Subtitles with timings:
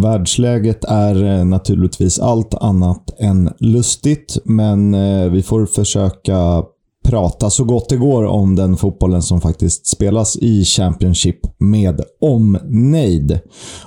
[0.00, 6.62] Världsläget är eh, naturligtvis allt annat än lustigt, men eh, vi får försöka
[7.04, 13.40] prata så gott det går om den fotbollen som faktiskt spelas i Championship med omnejd.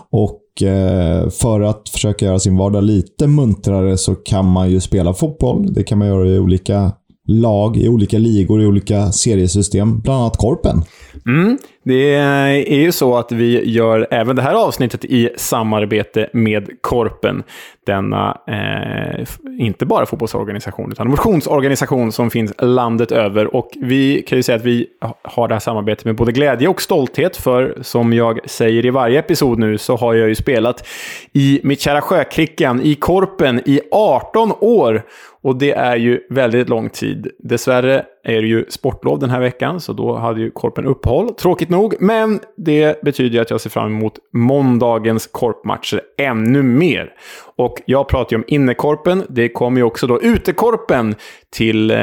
[0.10, 5.14] Och eh, för att försöka göra sin vardag lite muntrare så kan man ju spela
[5.14, 5.74] fotboll.
[5.74, 6.92] Det kan man göra i olika
[7.28, 10.00] lag, i olika ligor, i olika seriesystem.
[10.00, 10.84] Bland annat Korpen.
[11.28, 16.70] Mm, det är ju så att vi gör även det här avsnittet i samarbete med
[16.82, 17.44] Korpen.
[17.86, 19.26] Denna, eh,
[19.60, 23.56] inte bara fotbollsorganisation, utan motionsorganisation som finns landet över.
[23.56, 24.88] Och vi kan ju säga att vi
[25.22, 27.38] har det här samarbetet med både glädje och stolthet.
[27.38, 30.88] För som jag säger i varje episod nu så har jag ju spelat
[31.34, 35.04] i mitt kära Sjökrickan, i Korpen, i 18 år.
[35.44, 37.32] Och det är ju väldigt lång tid.
[37.40, 41.34] Dessvärre är det ju sportlov den här veckan, så då hade ju Korpen uppehåll.
[41.34, 47.14] Tråkigt nog, men det betyder att jag ser fram emot måndagens korpmatcher ännu mer.
[47.56, 49.24] Och jag pratar ju om innekorpen.
[49.30, 51.16] Det kommer ju också då utekorpen
[51.50, 51.98] till, eh,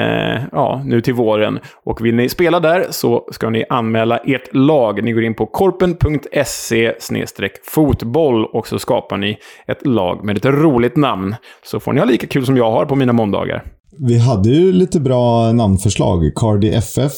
[0.53, 1.58] ja, nu till våren.
[1.84, 5.05] Och vill ni spela där så ska ni anmäla ert lag.
[5.05, 6.95] Ni går in på korpen.se
[7.64, 11.34] fotboll och så skapar ni ett lag med ett roligt namn.
[11.62, 13.64] Så får ni ha lika kul som jag har på mina måndagar.
[13.98, 16.34] Vi hade ju lite bra namnförslag.
[16.34, 17.12] Cardi FF,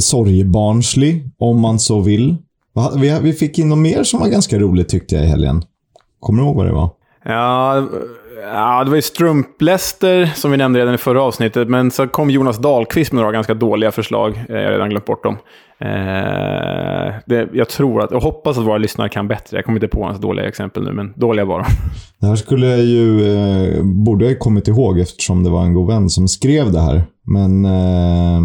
[0.00, 2.36] Sorgebarnslig, om man så vill.
[3.22, 5.64] Vi fick in något mer som var ganska roligt tyckte jag i helgen.
[6.20, 6.90] Kommer du ihåg vad det var?
[7.24, 7.88] Ja,
[8.42, 11.68] ja det var ju Strumpläster som vi nämnde redan i förra avsnittet.
[11.68, 14.44] Men så kom Jonas Dahlqvist med några ganska dåliga förslag.
[14.48, 15.36] Eh, jag har redan glömt bort dem.
[15.78, 19.56] Eh, det, jag tror att, och hoppas att våra lyssnare kan bättre.
[19.56, 21.64] Jag kommer inte på hans dåliga exempel nu, men dåliga var de.
[22.20, 25.88] Det här skulle jag ju, eh, borde jag kommit ihåg eftersom det var en god
[25.88, 27.02] vän som skrev det här.
[27.26, 28.40] Men eh,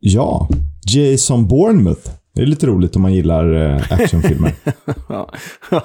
[0.00, 0.48] ja,
[0.94, 2.21] Jason Bournemouth.
[2.34, 4.52] Det är lite roligt om man gillar eh, actionfilmer.
[5.08, 5.30] ja,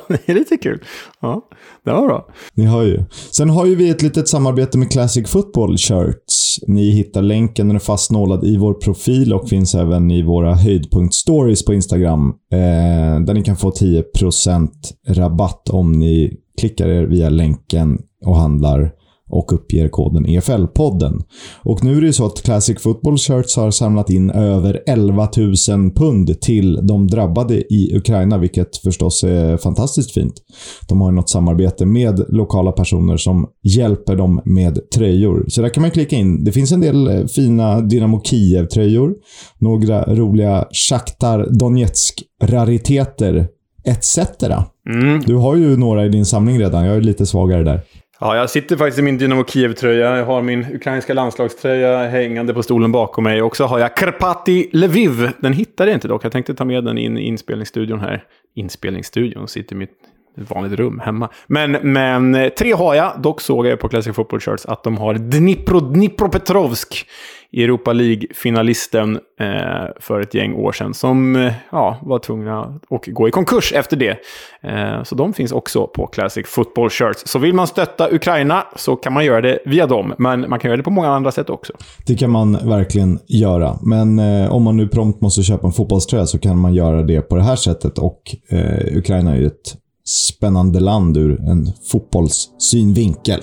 [0.07, 0.83] det är lite kul.
[1.21, 1.41] Ja,
[1.85, 2.27] det var bra.
[2.53, 3.03] Ni hör ju.
[3.31, 6.59] Sen har ju vi ett litet samarbete med Classic Football Shirts.
[6.67, 11.65] Ni hittar länken, den är fastnålad i vår profil och finns även i våra höjdpunkt-stories
[11.65, 12.29] på Instagram.
[12.51, 14.69] Eh, där ni kan få 10%
[15.07, 18.91] rabatt om ni klickar er via länken och handlar
[19.29, 21.21] och uppger koden EFL-podden.
[21.63, 25.29] Och nu är det ju så att Classic Football Shirts har samlat in över 11
[25.37, 30.33] 000 pund till de drabbade i Ukraina, vilket förstås är fantastiskt fint.
[30.87, 35.45] De har något samarbete med lokala personer som hjälper dem med tröjor.
[35.47, 36.43] Så där kan man klicka in.
[36.43, 39.13] Det finns en del eh, fina Dynamo Kiev-tröjor,
[39.59, 43.47] några roliga Shakhtar Donetsk-rariteter
[43.87, 44.17] etc.
[44.89, 45.21] Mm.
[45.25, 46.85] Du har ju några i din samling redan.
[46.85, 47.81] Jag är lite svagare där.
[48.19, 50.17] Ja, jag sitter faktiskt i min Dynamo Kiev-tröja.
[50.17, 53.41] Jag har min ukrainska landslagströja hängande på stolen bakom mig.
[53.41, 55.31] Och så har jag Karpati Lviv.
[55.39, 56.25] Den hittade jag inte dock.
[56.25, 58.23] Jag tänkte ta med den in i inspelningsstudion här.
[58.55, 59.91] Inspelningsstudion sitter i mitt
[60.35, 61.29] vanligt rum hemma.
[61.47, 63.21] Men, men eh, tre har jag.
[63.21, 67.07] Dock såg jag på Classic Football Shirts att de har Dnipro, Dnipropetrovsk
[67.53, 69.47] Europa League-finalisten eh,
[69.99, 73.97] för ett gäng år sedan som eh, ja, var tvungna att gå i konkurs efter
[73.97, 74.17] det.
[74.61, 77.23] Eh, så de finns också på Classic Football Shirts.
[77.25, 80.69] Så vill man stötta Ukraina så kan man göra det via dem, men man kan
[80.69, 81.73] göra det på många andra sätt också.
[82.05, 86.25] Det kan man verkligen göra, men eh, om man nu prompt måste köpa en fotbollströja
[86.25, 89.75] så kan man göra det på det här sättet och eh, Ukraina är ju ett
[90.05, 93.39] spännande land ur en fotbollssynvinkel.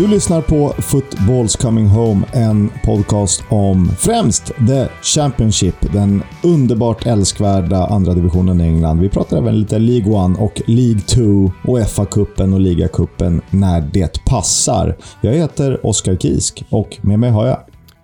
[0.00, 7.86] Du lyssnar på Footballs Coming Home, en podcast om främst The Championship, den underbart älskvärda
[7.86, 9.00] andra divisionen i England.
[9.00, 14.24] Vi pratar även lite League 1 och League 2 och FA-cupen och Ligacupen när det
[14.24, 14.96] passar.
[15.20, 17.58] Jag heter Oskar Kisk och med mig har jag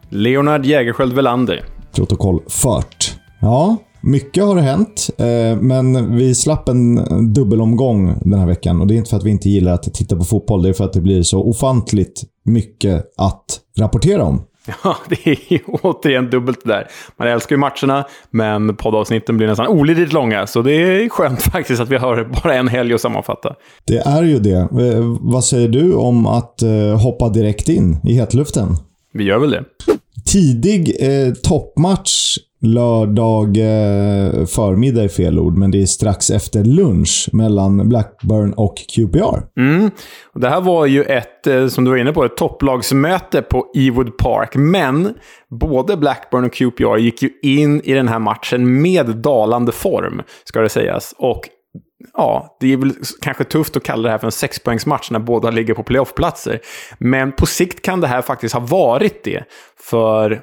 [0.09, 1.65] Leonard Jägerskiöld Velander.
[1.95, 3.15] Protokoll fört.
[3.41, 8.81] Ja, mycket har hänt, eh, men vi slapp en dubbelomgång den här veckan.
[8.81, 10.73] Och Det är inte för att vi inte gillar att titta på fotboll, det är
[10.73, 14.43] för att det blir så ofantligt mycket att rapportera om.
[14.85, 16.87] Ja, det är ju återigen dubbelt det där.
[17.17, 20.47] Man älskar ju matcherna, men poddavsnitten blir nästan olidligt långa.
[20.47, 23.55] Så det är skönt faktiskt att vi har bara en helg att sammanfatta.
[23.85, 24.59] Det är ju det.
[24.59, 28.69] Eh, vad säger du om att eh, hoppa direkt in i hetluften?
[29.13, 29.65] Vi gör väl det.
[30.25, 37.29] Tidig eh, toppmatch lördag eh, förmiddag är fel ord, men det är strax efter lunch
[37.33, 39.61] mellan Blackburn och QPR.
[39.61, 39.91] Mm.
[40.33, 43.67] Och det här var ju ett, eh, som du var inne på, ett topplagsmöte på
[43.75, 44.55] Ewood Park.
[44.55, 45.15] Men
[45.61, 50.61] både Blackburn och QPR gick ju in i den här matchen med dalande form, ska
[50.61, 51.15] det sägas.
[51.19, 51.49] Och
[52.15, 55.51] ja, det är väl kanske tufft att kalla det här för en sexpoängsmatch när båda
[55.51, 56.61] ligger på playoffplatser.
[56.99, 59.45] Men på sikt kan det här faktiskt ha varit det.
[59.81, 60.41] För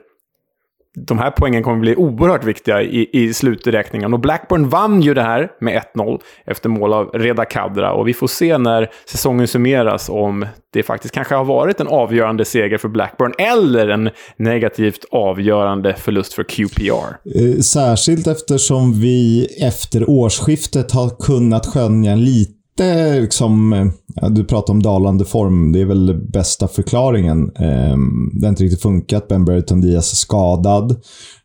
[0.95, 4.13] de här poängen kommer bli oerhört viktiga i, i sluträkningen.
[4.13, 7.93] Och Blackburn vann ju det här med 1-0 efter mål av Reda Kadra.
[7.93, 12.45] Och vi får se när säsongen summeras om det faktiskt kanske har varit en avgörande
[12.45, 17.17] seger för Blackburn eller en negativt avgörande förlust för QPR.
[17.35, 24.43] Eh, särskilt eftersom vi efter årsskiftet har kunnat skönja en lite lite liksom, eh, du
[24.43, 25.71] pratar om dalande form.
[25.71, 27.51] Det är väl bästa förklaringen.
[27.55, 29.27] Ehm, det har inte riktigt funkat.
[29.27, 31.01] Ben Brereton Diaz är skadad.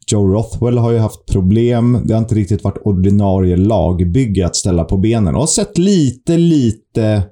[0.06, 1.98] Joe Rothwell har ju haft problem.
[2.04, 6.36] Det har inte riktigt varit ordinarie lagbygge att ställa på benen och har sett lite,
[6.36, 7.22] lite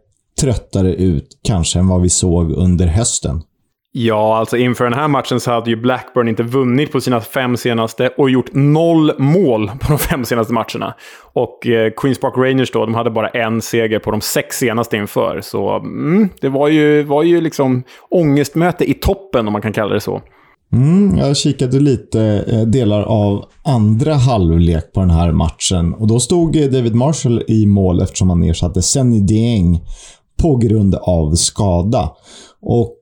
[0.40, 3.42] tröttare ut kanske än vad vi såg under hösten.
[3.98, 7.56] Ja, alltså inför den här matchen så hade ju Blackburn inte vunnit på sina fem
[7.56, 10.94] senaste och gjort noll mål på de fem senaste matcherna.
[11.32, 14.96] Och eh, Queens Park Rangers då, de hade bara en seger på de sex senaste
[14.96, 15.40] inför.
[15.40, 19.94] Så mm, det var ju, var ju liksom ångestmöte i toppen, om man kan kalla
[19.94, 20.22] det så.
[20.72, 26.20] Mm, jag kikade lite eh, delar av andra halvlek på den här matchen och då
[26.20, 29.80] stod eh, David Marshall i mål eftersom han ersatte Senny Dieng
[30.42, 32.10] på grund av skada.
[32.60, 32.96] Och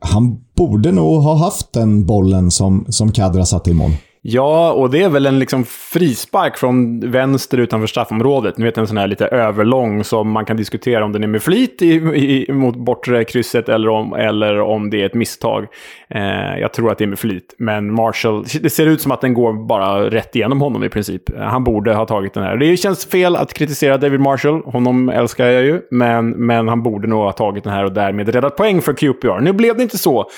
[0.00, 3.92] han borde nog ha haft den bollen som, som Kadra satte i mål.
[4.30, 8.58] Ja, och det är väl en liksom frispark från vänster utanför straffområdet.
[8.58, 11.42] Ni vet en sån här lite överlång som man kan diskutera om den är med
[11.42, 15.66] flit i, i, mot bortre krysset eller om, eller om det är ett misstag.
[16.10, 17.54] Eh, jag tror att det är med flit.
[17.58, 21.22] Men Marshall, det ser ut som att den går bara rätt igenom honom i princip.
[21.38, 22.56] Han borde ha tagit den här.
[22.56, 24.62] Det känns fel att kritisera David Marshall.
[24.64, 25.80] Honom älskar jag ju.
[25.90, 29.40] Men, men han borde nog ha tagit den här och därmed räddat poäng för QPR.
[29.40, 30.30] Nu blev det inte så.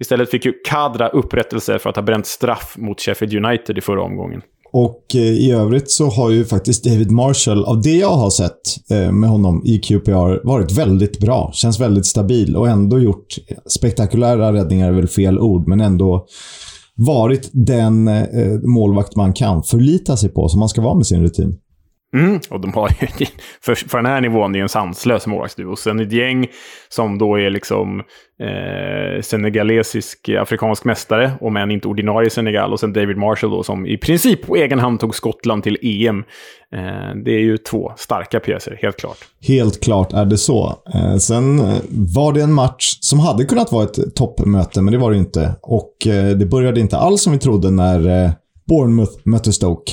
[0.00, 4.02] Istället fick ju Kadra upprättelse för att ha bränt straff mot Sheffield United i förra
[4.02, 4.42] omgången.
[4.72, 8.90] Och eh, i övrigt så har ju faktiskt David Marshall, av det jag har sett
[8.90, 11.50] eh, med honom i QPR, varit väldigt bra.
[11.54, 13.36] Känns väldigt stabil och ändå gjort
[13.66, 16.26] spektakulära räddningar, är väl fel ord, men ändå
[16.96, 21.22] varit den eh, målvakt man kan förlita sig på, som man ska vara med sin
[21.22, 21.58] rutin.
[22.14, 23.06] Mm, och de har ju,
[23.62, 25.76] för, för den här nivån, det är en sanslös målvaktsduo.
[25.76, 26.46] Sen ett gäng
[26.88, 28.02] som då är liksom
[28.42, 32.72] eh, senegalesisk afrikansk mästare, om än inte ordinarie Senegal.
[32.72, 36.18] Och sen David Marshall då, som i princip på egen hand tog Skottland till EM.
[36.74, 39.18] Eh, det är ju två starka pjäser, helt klart.
[39.42, 40.82] Helt klart är det så.
[40.94, 44.98] Eh, sen eh, var det en match som hade kunnat vara ett toppmöte, men det
[44.98, 45.54] var det inte.
[45.62, 48.30] Och eh, det började inte alls som vi trodde när eh,
[48.68, 49.92] Bournemouth mötte Stoke.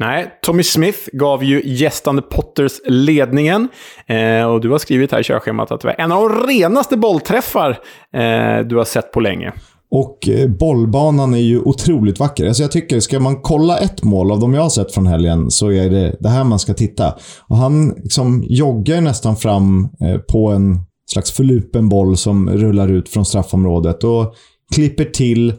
[0.00, 3.68] Nej, Tommy Smith gav ju gästande Potters ledningen.
[4.06, 6.96] Eh, och du har skrivit här i körschemat att det var en av de renaste
[6.96, 7.70] bollträffar
[8.14, 9.52] eh, du har sett på länge.
[9.90, 12.46] Och eh, bollbanan är ju otroligt vacker.
[12.46, 15.50] Alltså jag tycker, ska man kolla ett mål av de jag har sett från helgen
[15.50, 17.14] så är det det här man ska titta.
[17.48, 20.78] Och han liksom joggar nästan fram eh, på en
[21.12, 24.34] slags förlupen boll som rullar ut från straffområdet och
[24.74, 25.54] klipper till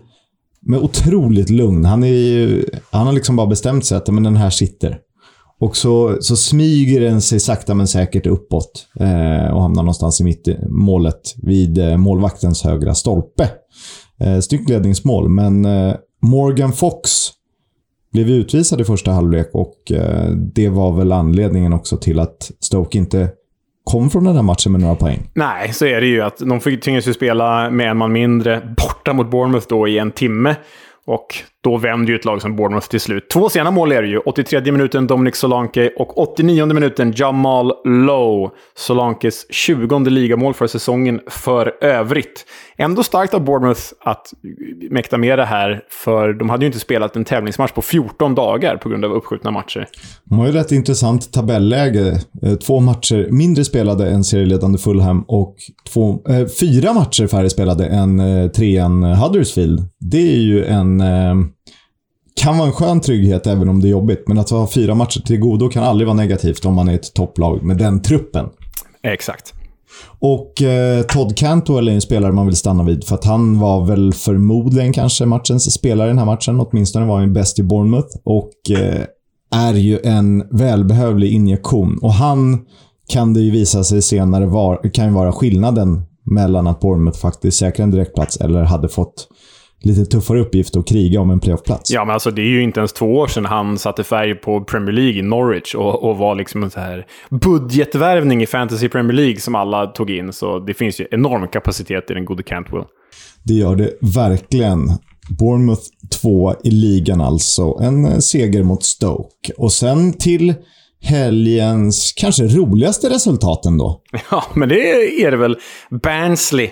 [0.66, 1.86] med otroligt lugn.
[1.86, 4.98] Han, är ju, han har liksom bara bestämt sig att men den här sitter.
[5.60, 10.24] Och så, så smyger den sig sakta men säkert uppåt eh, och hamnar någonstans i
[10.24, 13.50] mitt eh, målet vid eh, målvaktens högra stolpe.
[14.20, 17.10] Eh, snyggt ledningsmål, men eh, Morgan Fox
[18.14, 22.98] blev utvisad i första halvlek och eh, det var väl anledningen också till att Stoke
[22.98, 23.30] inte
[23.84, 25.20] kom från den här matchen med några poäng.
[25.34, 26.22] Nej, så är det ju.
[26.22, 30.12] att De tvingades ju spela med en man mindre borta mot Bournemouth då i en
[30.12, 30.56] timme.
[31.06, 33.30] Och då vänder ju ett lag som Bournemouth till slut.
[33.30, 34.18] Två sena mål är det ju.
[34.18, 38.50] 83 minuten Dominic Solanke och 89 minuten Jamal Lowe.
[38.76, 42.46] Solankes 20 ligamål för säsongen för övrigt.
[42.78, 44.34] Ändå starkt av Bournemouth att
[44.90, 48.78] mäkta med det här, för de hade ju inte spelat en tävlingsmatch på 14 dagar
[48.78, 49.88] på grund av uppskjutna matcher.
[50.24, 52.20] De har ju rätt intressant tabelläge.
[52.44, 55.56] Eh, två matcher mindre spelade än serieledande Fulham och
[55.94, 59.82] två, eh, fyra matcher färre spelade än eh, trean Huddersfield.
[60.00, 61.36] Det är ju en eh,
[62.36, 64.24] kan vara en skön trygghet även om det är jobbigt.
[64.28, 67.14] Men att ha fyra matcher till godo kan aldrig vara negativt om man är ett
[67.14, 68.46] topplag med den truppen.
[69.04, 69.54] Exakt.
[70.20, 73.86] Och eh, Todd Cantwell är en spelare man vill stanna vid för att han var
[73.86, 76.60] väl förmodligen kanske matchens spelare i den här matchen.
[76.60, 79.06] Åtminstone var han bäst i Bournemouth och eh,
[79.56, 81.98] är ju en välbehövlig injektion.
[82.02, 82.66] Och han
[83.08, 87.58] kan det ju visa sig senare var, kan ju vara skillnaden mellan att Bournemouth faktiskt
[87.58, 89.28] säkrar en direktplats eller hade fått
[89.84, 91.92] lite tuffare uppgift att kriga om en playoffplats.
[91.92, 94.62] Ja, men alltså det är ju inte ens två år sedan han satte färg på
[94.62, 99.14] Premier League i Norwich och, och var liksom en så här budgetvärvning i Fantasy Premier
[99.14, 100.34] League som alla tog in.
[100.34, 102.84] Så det finns ju enorm kapacitet i den gode Cantwell.
[103.44, 104.80] Det gör det verkligen.
[105.40, 105.82] Bournemouth
[106.22, 107.80] 2 i ligan alltså.
[107.82, 109.54] En seger mot Stoke.
[109.58, 110.54] Och sen till
[111.02, 114.02] helgens kanske roligaste resultat ändå.
[114.32, 114.92] Ja, men det
[115.24, 115.58] är det väl.
[116.04, 116.70] Barnsley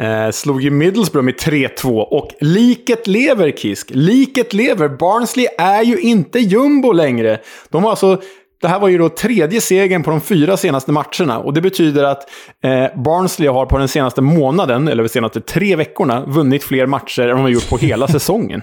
[0.00, 3.90] eh, slog ju Middlesbrough med 3-2 och liket lever, Kisk.
[3.90, 4.88] Liket lever.
[4.88, 7.40] Barnsley är ju inte jumbo längre.
[7.70, 8.20] De har alltså
[8.62, 11.38] det här var ju då tredje segern på de fyra senaste matcherna.
[11.38, 12.22] Och det betyder att
[12.64, 17.22] eh, Barnsley har på den senaste månaden, eller de senaste tre veckorna, vunnit fler matcher
[17.22, 18.62] än de har gjort på hela säsongen.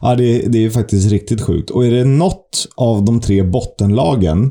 [0.00, 1.70] Ja, det, det är faktiskt riktigt sjukt.
[1.70, 4.50] Och är det något av de tre bottenlagen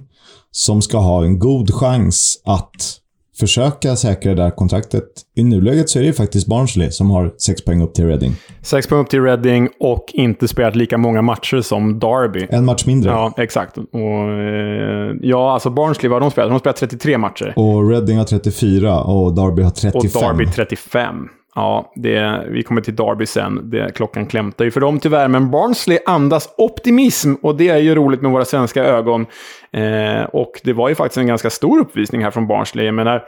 [0.52, 2.99] som ska ha en god chans att
[3.40, 5.06] försöka säkra det där kontraktet.
[5.36, 8.32] I nuläget så är det ju faktiskt Barnsley som har sex poäng upp till Reading.
[8.62, 12.48] Sex poäng upp till Reading och inte spelat lika många matcher som Derby.
[12.50, 13.12] En match mindre.
[13.12, 13.78] Ja, exakt.
[13.78, 16.50] Och, eh, ja, alltså Barnsley, vad har de spelat?
[16.50, 17.54] De har spelat 33 matcher.
[17.56, 20.22] Och Reading har 34 och Derby har 35.
[20.22, 21.30] Och Derby 35.
[21.56, 23.70] Ja, det, vi kommer till Derby sen.
[23.70, 25.28] Det, klockan klämtar ju för dem tyvärr.
[25.28, 29.26] Men Barnsley andas optimism och det är ju roligt med våra svenska ögon.
[29.72, 32.86] Eh, och det var ju faktiskt en ganska stor uppvisning här från Barnsley.
[32.86, 33.24] Jag menar,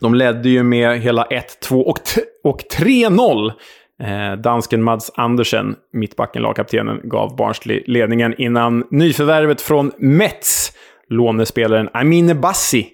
[0.00, 1.98] de ledde ju med hela 1-2 och,
[2.44, 3.52] och 3-0.
[4.02, 10.72] Eh, dansken Mads Andersen, mittbacken, lagkaptenen, gav Barnsley ledningen innan nyförvärvet från Mets,
[11.08, 12.88] lånespelaren Amine Bassi,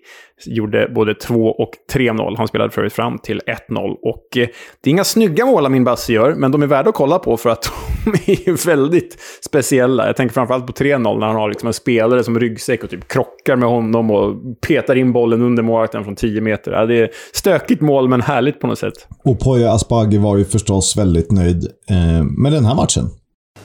[0.46, 2.36] gjorde både 2 och 3-0.
[2.36, 3.96] Han spelade förut fram till 1-0.
[4.02, 4.48] Och eh,
[4.80, 7.36] det är inga snygga mål min Basse gör, men de är värda att kolla på
[7.36, 7.72] för att
[8.04, 10.06] de är väldigt speciella.
[10.06, 13.08] Jag tänker framförallt på 3-0 när han har liksom en spelare som ryggsäck och typ
[13.08, 14.34] krockar med honom och
[14.66, 16.72] petar in bollen under målvakten från 10 meter.
[16.72, 19.08] Ja, det är stökigt mål, men härligt på något sätt.
[19.24, 23.10] Och Poya Asbaghi var ju förstås väldigt nöjd eh, med den här matchen.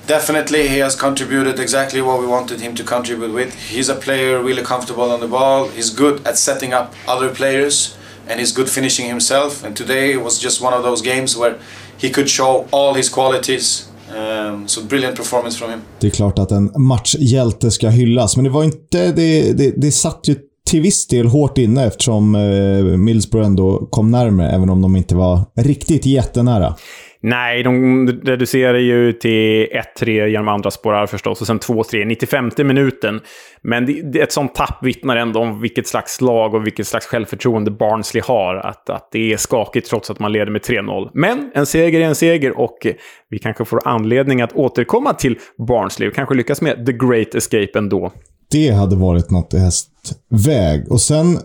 [0.10, 3.54] Definitely, he has contributed exactly what we wanted him to contribute with.
[3.54, 5.68] He's a player really comfortable on the ball.
[5.68, 7.96] He's good at setting up other players,
[8.28, 9.64] and he's good finishing himself.
[9.64, 11.56] And today was just one of those games where
[12.02, 13.88] he could show all his qualities.
[14.18, 15.82] Um, so brilliant performance from him.
[16.00, 19.12] Det är klart att en matchhjälte ska hyllas, men det var inte...
[19.12, 20.36] Det, det, det satt ju
[20.70, 25.16] till viss del hårt inne eftersom eh, Middlesbrough ändå kom närmare, även om de inte
[25.16, 26.76] var riktigt jättenära.
[27.22, 33.20] Nej, de reducerar ju till 1-3 genom andra spårar förstås och sen 2-3 95 minuten.
[33.62, 37.06] Men det, det, ett sånt tapp vittnar ändå om vilket slags lag och vilket slags
[37.06, 38.56] självförtroende Barnsley har.
[38.56, 41.10] Att, att det är skakigt trots att man leder med 3-0.
[41.14, 42.88] Men en seger är en seger och
[43.30, 47.72] vi kanske får anledning att återkomma till Barnsley och kanske lyckas med the great escape
[47.76, 48.12] ändå.
[48.52, 50.92] Det hade varit något i hästväg.
[50.92, 51.40] Och sen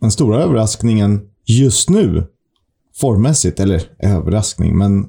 [0.00, 2.24] den stora överraskningen just nu
[3.00, 5.04] formmässigt, eller överraskning, men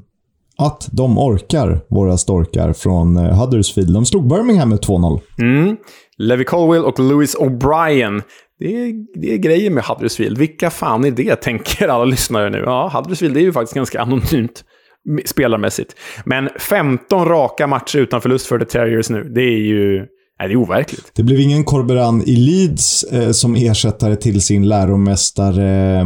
[0.58, 3.94] att de orkar, våra storkar från eh, Huddersfield.
[3.94, 5.20] De slog Birmingham med 2-0.
[5.39, 5.77] Mm.
[6.17, 8.22] Levi Colwell och Lewis O'Brien.
[8.60, 10.38] Det är, det är grejer med Huddersfield.
[10.38, 12.58] Vilka fan är det, tänker alla lyssnare nu.
[12.58, 14.63] Ja, Huddersfield är ju faktiskt ganska anonymt
[15.25, 15.96] spelarmässigt.
[16.25, 19.24] Men 15 raka matcher utan förlust för The Terriers nu.
[19.24, 20.06] Det är ju
[20.39, 21.12] Nej, det är overkligt.
[21.13, 26.06] Det blev ingen Corberan i Leeds eh, som ersättare till sin läromästare eh,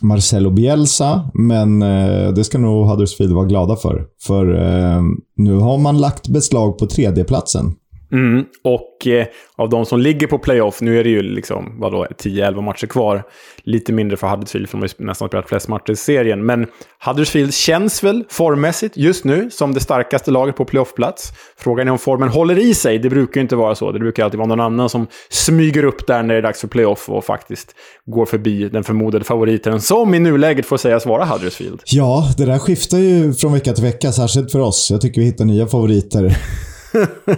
[0.00, 4.04] Marcelo Bielsa, men eh, det ska nog Huddersfield vara glada för.
[4.22, 5.02] För eh,
[5.36, 7.74] nu har man lagt beslag på tredjeplatsen.
[8.14, 12.06] Mm, och eh, av de som ligger på playoff, nu är det ju liksom, vadå,
[12.18, 13.22] 10-11 matcher kvar.
[13.62, 16.46] Lite mindre för Huddersfield, för de har ju nästan spelat flest matcher i serien.
[16.46, 16.66] Men
[17.04, 21.32] Huddersfield känns väl formmässigt just nu som det starkaste laget på playoffplats.
[21.56, 22.98] Frågan är om formen håller i sig.
[22.98, 23.92] Det brukar ju inte vara så.
[23.92, 26.68] Det brukar alltid vara någon annan som smyger upp där när det är dags för
[26.68, 27.74] playoff och faktiskt
[28.06, 31.82] går förbi den förmodade favoriten, som i nuläget får sägas vara Huddersfield.
[31.86, 34.88] Ja, det där skiftar ju från vecka till vecka, särskilt för oss.
[34.90, 36.36] Jag tycker vi hittar nya favoriter.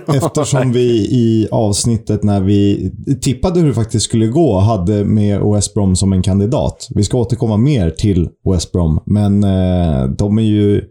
[0.07, 5.75] Eftersom vi i avsnittet när vi tippade hur det faktiskt skulle gå hade med West
[5.75, 6.89] Brom som en kandidat.
[6.95, 10.83] Vi ska återkomma mer till West Brom, men eh, de är ju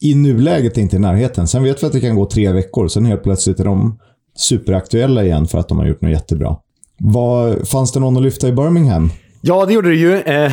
[0.00, 1.48] i nuläget inte i närheten.
[1.48, 3.98] Sen vet vi att det kan gå tre veckor, sen helt plötsligt är de
[4.36, 6.56] superaktuella igen för att de har gjort något jättebra.
[6.98, 9.10] Var, fanns det någon att lyfta i Birmingham?
[9.46, 10.20] Ja, det gjorde det ju.
[10.20, 10.52] Eh,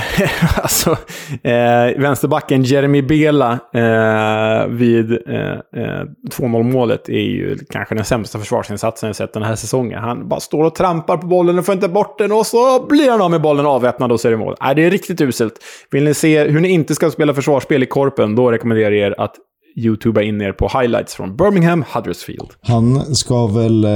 [0.61, 0.97] alltså,
[1.43, 9.07] eh, vänsterbacken Jeremy Bela eh, vid eh, eh 2-0-målet är ju kanske den sämsta försvarsinsatsen
[9.07, 9.99] jag sett den här säsongen.
[9.99, 13.11] Han bara står och trampar på bollen och får inte bort den och så blir
[13.11, 14.55] han av med bollen avväpnad och så är det mål.
[14.61, 15.53] Eh, det är riktigt uselt.
[15.91, 19.21] Vill ni se hur ni inte ska spela försvarsspel i korpen, då rekommenderar jag er
[19.21, 19.35] att
[19.75, 22.49] youtuba in er på highlights från Birmingham Huddersfield.
[22.61, 23.91] Han ska väl eh,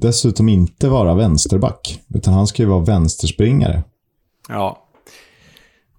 [0.00, 3.82] dessutom inte vara vänsterback, utan han ska ju vara vänsterspringare.
[4.48, 4.88] Ja,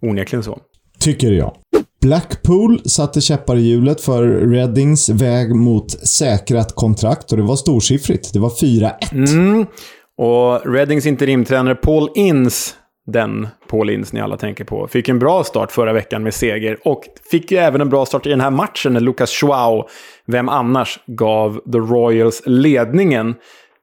[0.01, 0.59] onekligen så.
[0.99, 1.55] Tycker jag.
[2.01, 8.33] Blackpool satte käppar i hjulet för Reddings väg mot säkrat kontrakt och det var storsiffrigt.
[8.33, 8.91] Det var 4-1.
[9.11, 9.65] Mm.
[10.17, 12.75] Och Reddings interimtränare Paul Ince,
[13.05, 16.77] den Paul Ince ni alla tänker på, fick en bra start förra veckan med seger.
[16.85, 19.83] Och fick ju även en bra start i den här matchen när Lucas Schwau,
[20.25, 23.35] vem annars, gav The Royals ledningen.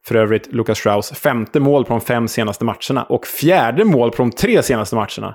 [0.08, 4.16] För övrigt Lucas Strauss femte mål på de fem senaste matcherna och fjärde mål på
[4.16, 5.34] de tre senaste matcherna.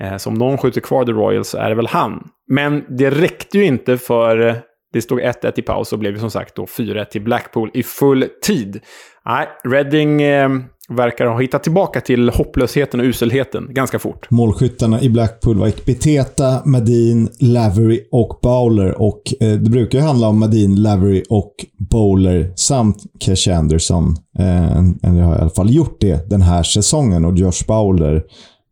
[0.00, 2.28] Eh, så om någon skjuter kvar The Royals så är det väl han.
[2.48, 4.54] Men det räckte ju inte för eh,
[4.92, 8.28] det stod 1-1 i paus och blev som sagt då 4-1 till Blackpool i full
[8.42, 8.80] tid.
[9.24, 10.50] Nej, Reading eh,
[10.96, 14.30] verkar ha hittat tillbaka till hopplösheten och uselheten ganska fort.
[14.30, 19.02] Målskyttarna i Blackpool var Ekpiteta, Madin, Lavery och Bowler.
[19.02, 21.54] Och eh, det brukar ju handla om Madin, Lavery och
[21.90, 24.16] Bowler samt Cash Anderson.
[24.38, 27.24] Eh, eller har i alla fall gjort det den här säsongen.
[27.24, 28.22] Och Josh Bowler,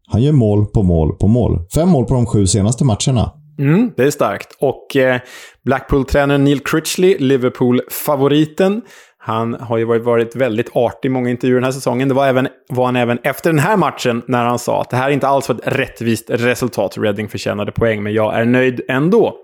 [0.09, 1.59] han gör mål på mål på mål.
[1.75, 3.33] Fem mål på de sju senaste matcherna.
[3.59, 4.57] Mm, det är starkt.
[4.61, 5.21] Och eh,
[5.65, 8.83] Blackpool-tränaren Neil Critchley, Liverpool-favoriten,
[9.23, 12.09] han har ju varit väldigt artig i många intervjuer den här säsongen.
[12.09, 14.97] Det var, även, var han även efter den här matchen när han sa att det
[14.97, 16.99] här inte alls var ett rättvist resultat.
[16.99, 19.35] Reading förtjänade poäng, men jag är nöjd ändå.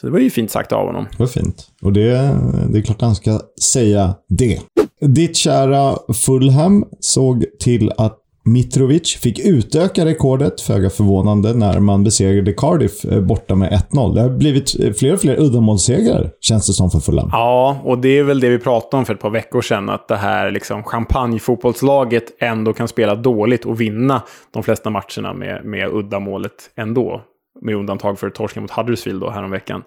[0.00, 1.06] Så det var ju fint sagt av honom.
[1.10, 1.66] Det var fint.
[1.82, 2.36] Och det,
[2.72, 3.40] det är klart han ska
[3.72, 4.60] säga det.
[5.00, 12.52] Ditt kära Fulham såg till att Mitrovic fick utöka rekordet, föga förvånande, när man besegrade
[12.52, 14.14] Cardiff eh, borta med 1-0.
[14.14, 17.28] Det har blivit eh, fler och fler uddamålssegrar, känns det som, för Fulham.
[17.32, 20.08] Ja, och det är väl det vi pratade om för ett par veckor sedan, att
[20.08, 24.22] det här liksom, champagnefotbollslaget ändå kan spela dåligt och vinna
[24.52, 27.22] de flesta matcherna med, med uddamålet ändå.
[27.62, 29.82] Med undantag för torsken mot Huddersfield då, häromveckan.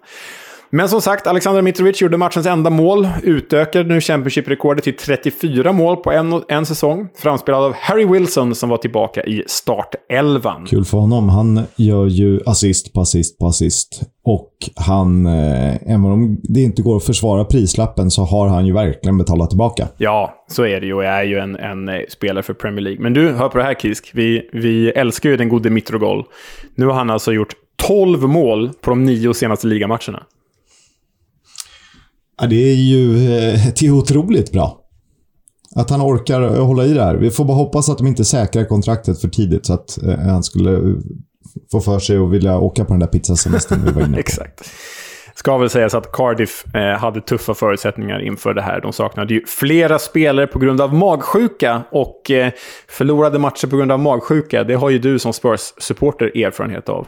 [0.70, 3.08] Men som sagt, Alexander Mitrovic gjorde matchens enda mål.
[3.22, 7.08] Utökade nu Championship-rekordet till 34 mål på en, en säsong.
[7.16, 10.66] Framspelad av Harry Wilson som var tillbaka i startelvan.
[10.66, 11.28] Kul för honom.
[11.28, 14.02] Han gör ju assist på assist på assist.
[14.24, 18.72] Och han, eh, även om det inte går att försvara prislappen, så har han ju
[18.72, 19.88] verkligen betalat tillbaka.
[19.96, 20.94] Ja, så är det ju.
[20.94, 23.02] Och jag är ju en, en eh, spelare för Premier League.
[23.02, 24.10] Men du, hör på det här Kisk.
[24.14, 26.24] Vi, vi älskar ju den gode Mitrogol.
[26.74, 30.22] Nu har han alltså gjort 12 mål på de nio senaste ligamatcherna.
[32.40, 34.80] Ja, det är ju eh, det är otroligt bra.
[35.74, 37.14] Att han orkar hålla i det här.
[37.14, 40.42] Vi får bara hoppas att de inte säkrar kontraktet för tidigt så att eh, han
[40.42, 40.94] skulle
[41.72, 44.18] få för sig att vilja åka på den där pizzasemestern vi var inne på.
[44.20, 44.70] Exakt.
[45.34, 48.80] Ska väl sägas att Cardiff eh, hade tuffa förutsättningar inför det här.
[48.80, 52.30] De saknade ju flera spelare på grund av magsjuka och
[52.88, 54.64] förlorade matcher på grund av magsjuka.
[54.64, 57.06] Det har ju du som Spurs-supporter erfarenhet av.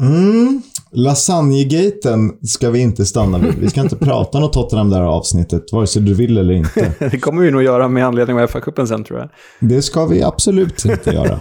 [0.00, 0.62] Mm.
[0.94, 3.54] Lasagnegaten ska vi inte stanna vid.
[3.54, 6.92] Vi ska inte prata något Tottenham det här avsnittet, vare sig du vill eller inte.
[7.10, 9.28] det kommer vi nog göra med anledning av FA-cupen sen, tror jag.
[9.60, 11.40] Det ska vi absolut inte göra.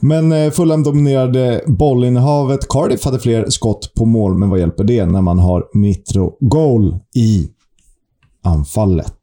[0.00, 2.68] Men eh, Fulham dominerade bollinnehavet.
[2.68, 6.96] Cardiff hade fler skott på mål, men vad hjälper det när man har Mitro Goal
[7.14, 7.48] i
[8.44, 9.15] anfallet?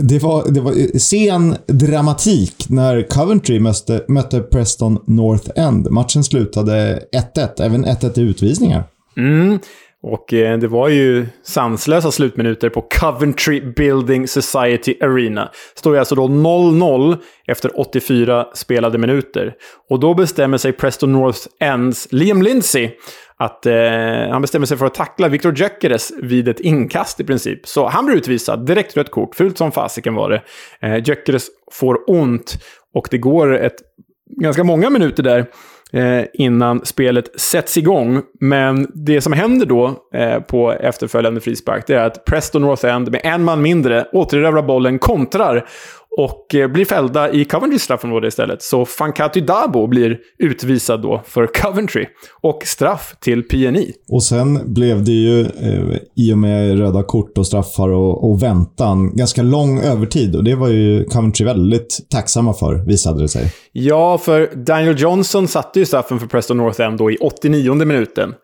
[0.00, 5.90] Det var, det var eh, sen dramatik när Coventry mötte, mötte Preston North End.
[5.90, 7.02] Matchen slutade
[7.36, 8.84] 1-1, även 1-1 i utvisningar.
[9.16, 9.58] Mm.
[10.06, 15.50] Och eh, det var ju sanslösa slutminuter på Coventry Building Society Arena.
[15.74, 19.54] Står ju alltså då 0-0 efter 84 spelade minuter.
[19.90, 22.90] Och då bestämmer sig Preston North Ends Liam Lindsay
[23.36, 23.74] att eh,
[24.30, 27.66] han bestämmer sig för att tackla Victor Gyökeres vid ett inkast i princip.
[27.66, 30.42] Så han blir utvisad, direkt rött kort, fult som fasiken var det.
[30.80, 32.58] Eh, Gyökeres får ont
[32.94, 33.76] och det går ett,
[34.40, 35.46] ganska många minuter där
[35.92, 38.22] eh, innan spelet sätts igång.
[38.40, 43.10] Men det som händer då eh, på efterföljande frispark det är att Preston North End
[43.10, 45.68] med en man mindre återerövrar bollen, kontrar
[46.18, 48.62] och eh, blir fällda i Coventry straffområde istället.
[48.62, 52.06] Så Fankatu Dabo blir utvisad då för Coventry
[52.40, 53.92] och straff till PNI.
[54.08, 58.42] Och sen blev det ju, eh, i och med röda kort och straffar och, och
[58.42, 60.36] väntan, ganska lång övertid.
[60.36, 63.52] Och det var ju Coventry väldigt tacksamma för, visade det sig.
[63.72, 68.34] Ja, för Daniel Johnson satte ju straffen för Preston North End då i 89 minuten.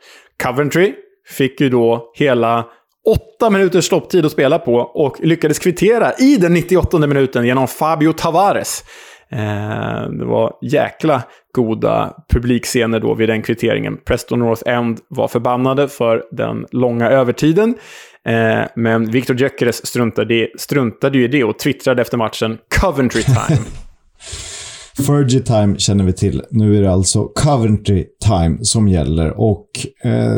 [0.43, 0.93] Coventry
[1.29, 2.65] fick ju då hela
[3.07, 8.13] åtta minuters stopptid att spela på och lyckades kvittera i den 98 minuten genom Fabio
[8.13, 8.85] Tavares.
[9.33, 11.23] Eh, det var jäkla
[11.55, 13.97] goda publikscener då vid den kvitteringen.
[14.07, 17.75] Preston North End var förbannade för den långa övertiden.
[18.27, 23.61] Eh, men Victor Gyökeres struntade, struntade ju i det och twittrade efter matchen “Coventry time”.
[25.07, 26.43] Fergie time känner vi till.
[26.51, 29.69] Nu är det alltså Coventry time som gäller och
[30.05, 30.37] eh,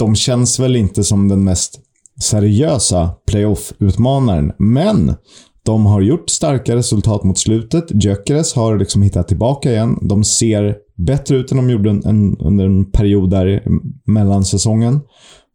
[0.00, 1.80] de känns väl inte som den mest
[2.22, 5.14] seriösa playoff-utmanaren, men
[5.62, 7.84] de har gjort starka resultat mot slutet.
[8.04, 9.98] Gyökeres har liksom hittat tillbaka igen.
[10.02, 13.62] De ser bättre ut än de gjorde en, under en period där
[14.06, 15.00] mellan säsongen.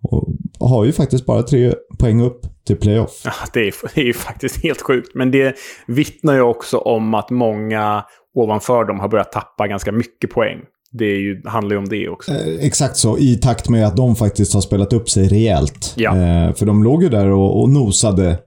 [0.09, 3.21] Och har ju faktiskt bara tre poäng upp till playoff.
[3.23, 5.15] Ja, det är, det är ju faktiskt helt sjukt.
[5.15, 5.55] Men det
[5.87, 8.03] vittnar ju också om att många
[8.35, 10.59] ovanför dem har börjat tappa ganska mycket poäng
[10.97, 12.31] det ju, handlar ju om det också.
[12.31, 15.93] Eh, exakt så, i takt med att de faktiskt har spelat upp sig rejält.
[15.95, 16.09] Ja.
[16.09, 18.37] Eh, för de låg ju där och, och nosade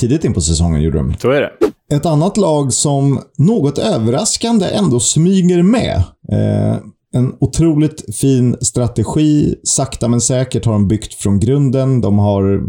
[0.00, 1.14] tidigt in på säsongen, gjorde de.
[1.18, 1.50] Så är det.
[1.96, 5.96] Ett annat lag som något överraskande ändå smyger med.
[6.32, 6.76] Eh,
[7.12, 9.54] en otroligt fin strategi.
[9.64, 12.00] Sakta men säkert har de byggt från grunden.
[12.00, 12.60] De har eh,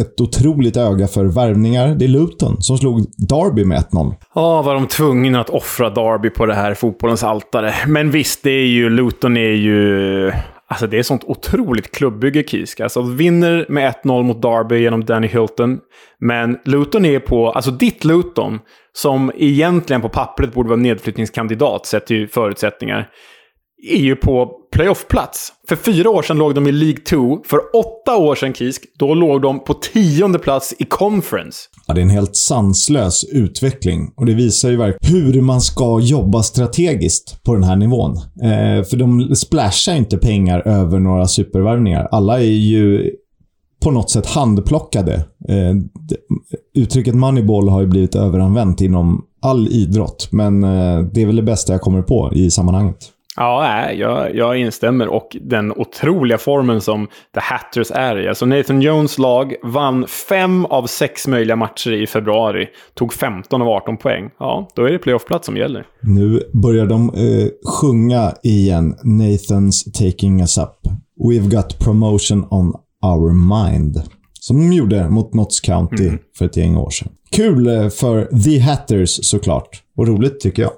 [0.00, 1.94] ett otroligt öga för värvningar.
[1.94, 4.14] Det är Luton som slog Derby med 1-0.
[4.34, 7.74] Ja, var de tvungna att offra Derby på det här fotbollens altare.
[7.86, 8.90] Men visst, det är ju...
[8.90, 10.32] Luton är ju...
[10.68, 12.80] Alltså det är sånt otroligt klubbygge, Kisk.
[12.80, 15.78] Alltså vinner med 1-0 mot Derby genom Danny Hilton.
[16.20, 17.50] Men Luton är på...
[17.50, 18.58] Alltså ditt Luton,
[18.92, 23.08] som egentligen på pappret borde vara nedflyttningskandidat sett till förutsättningar
[23.82, 25.52] är ju på playoffplats.
[25.68, 27.38] För fyra år sedan låg de i League 2.
[27.44, 31.58] För åtta år sedan, Kisk, då låg de på tionde plats i Conference.
[31.86, 36.00] Ja, det är en helt sanslös utveckling och det visar ju verkligen hur man ska
[36.00, 38.16] jobba strategiskt på den här nivån.
[38.42, 42.08] Eh, för de splashar inte pengar över några supervärvningar.
[42.10, 43.10] Alla är ju
[43.82, 45.14] på något sätt handplockade.
[45.48, 45.74] Eh,
[46.74, 51.42] uttrycket moneyball har ju blivit överanvänt inom all idrott, men eh, det är väl det
[51.42, 53.12] bästa jag kommer på i sammanhanget.
[53.36, 55.08] Ja, jag, jag instämmer.
[55.08, 58.28] Och den otroliga formen som The Hatters är i.
[58.28, 62.68] Alltså Nathan Jones lag vann fem av sex möjliga matcher i februari.
[62.94, 64.30] Tog 15 av 18 poäng.
[64.38, 65.86] Ja, då är det playoffplats som gäller.
[66.00, 67.48] Nu börjar de eh,
[67.80, 68.94] sjunga igen.
[69.04, 70.76] Nathan's taking us up.
[71.24, 74.02] We've got promotion on our mind.
[74.40, 76.18] Som de gjorde mot Notts County mm.
[76.38, 77.08] för ett gäng år sedan.
[77.30, 79.82] Kul eh, för The Hatters såklart.
[79.96, 80.72] Och roligt tycker jag.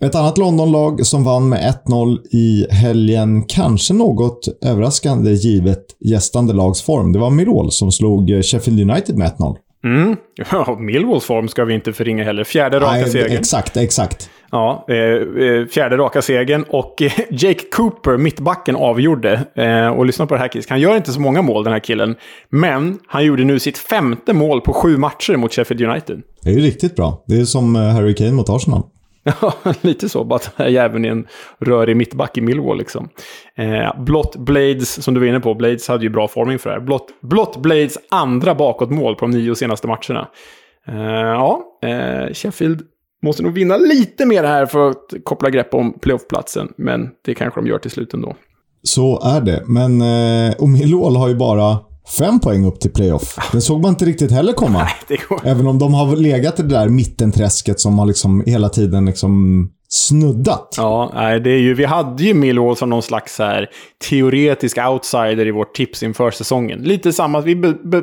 [0.00, 6.82] Ett annat Londonlag som vann med 1-0 i helgen, kanske något överraskande givet gästande lags
[6.82, 7.12] form.
[7.12, 9.56] Det var Millwall som slog Sheffield United med 1-0.
[9.84, 10.16] Mm.
[10.50, 12.44] Ja, Millwalls form ska vi inte förringa heller.
[12.44, 13.32] Fjärde raka Nej, segern.
[13.32, 14.30] Exakt, exakt.
[14.50, 19.40] Ja, eh, eh fjärde raka segern och eh, Jake Cooper, mittbacken, avgjorde.
[19.54, 20.70] Eh, och lyssna på det här Kisk.
[20.70, 22.14] Han gör inte så många mål den här killen.
[22.50, 26.22] Men han gjorde nu sitt femte mål på sju matcher mot Sheffield United.
[26.42, 27.24] Det är ju riktigt bra.
[27.26, 28.82] Det är som eh, Harry Kane mot Arsenal.
[29.40, 30.24] Ja, lite så.
[30.24, 31.26] Bara att den här jäveln är en
[31.58, 33.08] rörig mittback i Millwall liksom.
[33.56, 36.76] Eh, Blott Blades, som du var inne på, Blades hade ju bra forming för det
[36.76, 36.82] här.
[36.82, 40.28] Blott, Blott Blades andra bakåtmål på de nio senaste matcherna.
[40.88, 42.82] Eh, ja, eh, Sheffield
[43.22, 46.72] måste nog vinna lite mer här för att koppla grepp om playoffplatsen.
[46.76, 48.36] Men det kanske de gör till slut ändå.
[48.82, 49.62] Så är det.
[49.66, 51.78] Men eh, och Millwall har ju bara
[52.18, 53.50] Fem poäng upp till playoff.
[53.52, 54.78] Det såg man inte riktigt heller komma.
[54.78, 55.40] Nej, det går.
[55.44, 59.70] Även om de har legat i det där mittenträsket som har liksom hela tiden liksom
[59.88, 60.74] snuddat.
[60.76, 63.70] Ja, nej, det är ju, vi hade ju Millwall som någon slags här
[64.10, 66.82] teoretisk outsider i vårt tips inför säsongen.
[66.82, 68.02] Lite samma, vi be, be,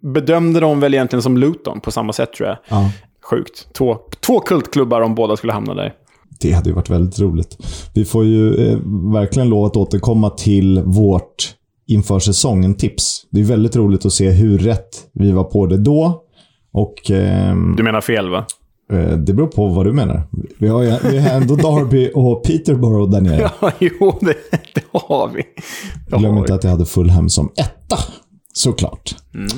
[0.00, 2.58] bedömde dem väl egentligen som Luton på samma sätt tror jag.
[2.68, 2.90] Ja.
[3.30, 3.68] Sjukt.
[3.72, 5.92] Två, två kultklubbar om båda skulle hamna där.
[6.40, 7.58] Det hade ju varit väldigt roligt.
[7.94, 8.78] Vi får ju eh,
[9.12, 11.54] verkligen lov att återkomma till vårt
[11.86, 13.26] inför säsongen tips.
[13.30, 16.22] Det är väldigt roligt att se hur rätt vi var på det då.
[16.72, 18.46] Och, eh, du menar fel, va?
[18.92, 20.22] Eh, det beror på vad du menar.
[20.58, 23.50] Vi har, vi har ändå Derby och Peterborough där nere.
[23.60, 24.34] Ja, jo, det,
[24.74, 25.42] det har vi.
[26.08, 27.96] Det Glöm inte att jag hade Fulham som etta,
[28.52, 29.16] såklart.
[29.34, 29.48] Mm.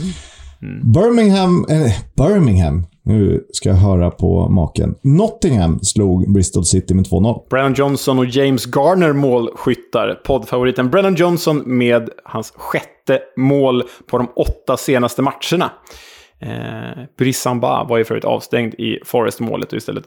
[0.67, 0.93] Mm.
[0.93, 4.95] Birmingham, eh, Birmingham nu ska jag höra på maken.
[5.03, 7.43] Nottingham slog Bristol City med 2-0.
[7.51, 10.21] Brennan Johnson och James Garner målskyttar.
[10.25, 15.73] Poddfavoriten Brennan Johnson med hans sjätte mål på de åtta senaste matcherna.
[16.41, 20.05] Eh, Brissamba var ju förut avstängd i Forest-målet och istället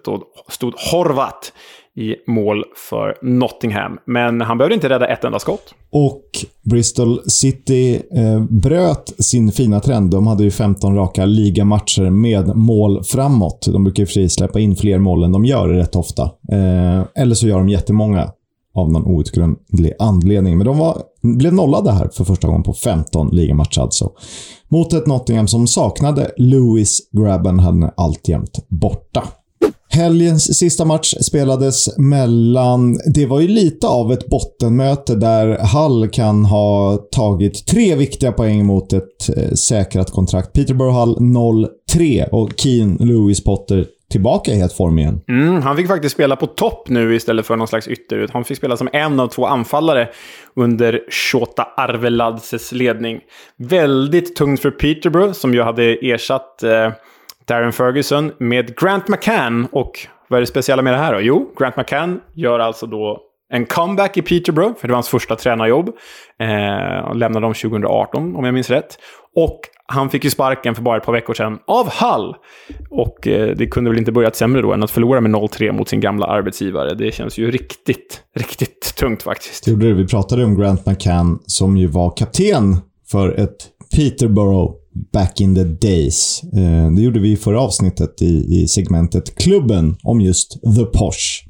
[0.47, 1.53] stod Horvat
[1.99, 3.97] i mål för Nottingham.
[4.05, 5.73] Men han behövde inte rädda ett enda skott.
[5.91, 6.21] Och
[6.61, 10.11] Bristol City eh, bröt sin fina trend.
[10.11, 13.67] De hade ju 15 raka ligamatcher med mål framåt.
[13.71, 16.23] De brukar ju sig släppa in fler mål än de gör rätt ofta.
[16.51, 18.31] Eh, eller så gör de jättemånga
[18.75, 20.57] av någon outgrundlig anledning.
[20.57, 24.11] Men de var, blev nollade här för första gången på 15 ligamatcher alltså.
[24.67, 29.23] Mot ett Nottingham som saknade Lewis Grabben hade alltjämt borta.
[29.91, 32.99] Helgens sista match spelades mellan...
[33.13, 38.65] Det var ju lite av ett bottenmöte där Hull kan ha tagit tre viktiga poäng
[38.65, 40.53] mot ett eh, säkrat kontrakt.
[40.53, 45.21] Peterborough Hull 0-3 och Keen Lewis Potter tillbaka i het form igen.
[45.27, 48.31] Mm, han fick faktiskt spela på topp nu istället för någon slags ytterut.
[48.31, 50.09] Han fick spela som en av två anfallare
[50.55, 53.19] under Shota Arveladses ledning.
[53.57, 56.91] Väldigt tungt för Peterborough, som ju hade ersatt eh,
[57.49, 59.67] Darren Ferguson med Grant McCann.
[59.71, 59.91] Och
[60.27, 61.21] vad är det speciella med det här då?
[61.21, 63.21] Jo, Grant McCann gör alltså då
[63.53, 65.87] en comeback i Peterborough, för det var hans första tränarjobb.
[66.39, 68.97] Eh, lämnade dem 2018, om jag minns rätt.
[69.35, 72.35] Och han fick ju sparken för bara ett par veckor sedan av Hull.
[72.89, 75.89] Och eh, det kunde väl inte börjat sämre då än att förlora med 0-3 mot
[75.89, 76.93] sin gamla arbetsgivare.
[76.93, 79.65] Det känns ju riktigt, riktigt tungt faktiskt.
[79.65, 79.93] Det gjorde det.
[79.93, 82.77] Vi pratade om Grant McCann som ju var kapten
[83.11, 84.73] för ett Peterborough
[85.13, 86.41] back in the days.
[86.53, 91.45] Eh, det gjorde vi i förra avsnittet i, i segmentet Klubben om just The Posh.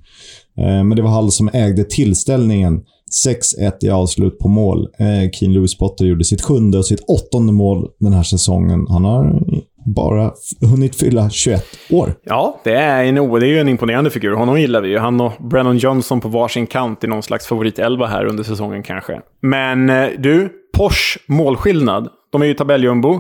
[0.58, 2.82] Eh, men det var Hall som ägde tillställningen.
[3.26, 4.88] 6-1 i avslut på mål.
[5.00, 8.86] Eh, Keen Lewis Potter gjorde sitt sjunde och sitt åttonde mål den här säsongen.
[8.90, 9.42] Han har
[9.86, 12.16] bara hunnit fylla 21 år.
[12.24, 14.34] Ja, det är, en, det är ju en imponerande figur.
[14.34, 14.98] Honom gillar vi ju.
[14.98, 19.22] Han och Brennan Johnson på varsin kant i någon slags favoritelva här under säsongen kanske.
[19.42, 22.10] Men eh, du, Porsche målskillnad.
[22.32, 23.20] De är ju tabelljumbo.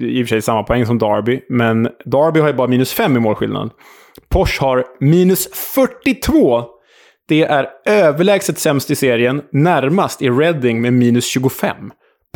[0.00, 3.16] I och för sig samma poäng som Derby, men Derby har ju bara minus 5
[3.16, 3.70] i målskillnad.
[4.28, 6.62] Porsche har minus 42.
[7.28, 11.76] Det är överlägset sämst i serien, närmast i Reading med minus 25.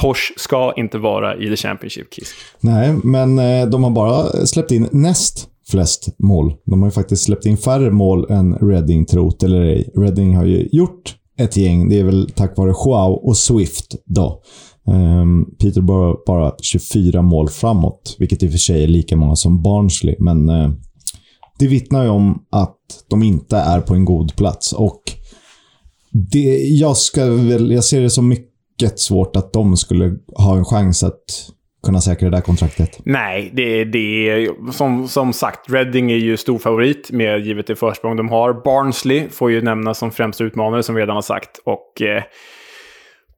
[0.01, 2.35] Porsche ska inte vara i The Championship, Kiss.
[2.61, 6.55] Nej, men eh, de har bara släppt in näst flest mål.
[6.67, 9.93] De har ju faktiskt släppt in färre mål än Reading, trot eller ej.
[9.97, 11.89] Reading har ju gjort ett gäng.
[11.89, 14.43] Det är väl tack vare Joao och Swift då.
[14.89, 19.37] Ehm, Peter bara, bara 24 mål framåt, vilket i och för sig är lika många
[19.37, 20.17] som Barnsley.
[20.19, 20.71] Men eh,
[21.59, 24.73] det vittnar ju om att de inte är på en god plats.
[24.73, 25.03] Och
[26.11, 30.65] det, jag, ska väl, jag ser det som mycket svårt att de skulle ha en
[30.65, 31.25] chans att
[31.87, 33.01] kunna säkra det där kontraktet.
[33.05, 37.77] Nej, det, det är som, som sagt, Reading är ju stor favorit med givet det
[37.77, 38.53] försprång de har.
[38.53, 41.59] Barnsley får ju nämnas som främsta utmanare som vi redan har sagt.
[41.65, 42.23] Och eh,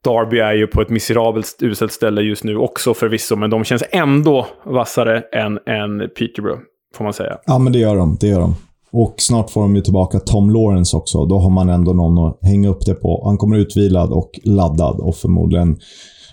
[0.05, 3.85] Derby är ju på ett miserabelt uselt ställe just nu också förvisso, men de känns
[3.91, 6.61] ändå vassare än, än Peterborough,
[6.95, 7.37] får man säga.
[7.47, 8.17] Ja, men det gör de.
[8.21, 8.55] Det gör de.
[8.93, 11.25] Och snart får de ju tillbaka Tom Lawrence också.
[11.27, 13.23] Då har man ändå någon att hänga upp det på.
[13.25, 15.79] Han kommer utvilad och laddad och förmodligen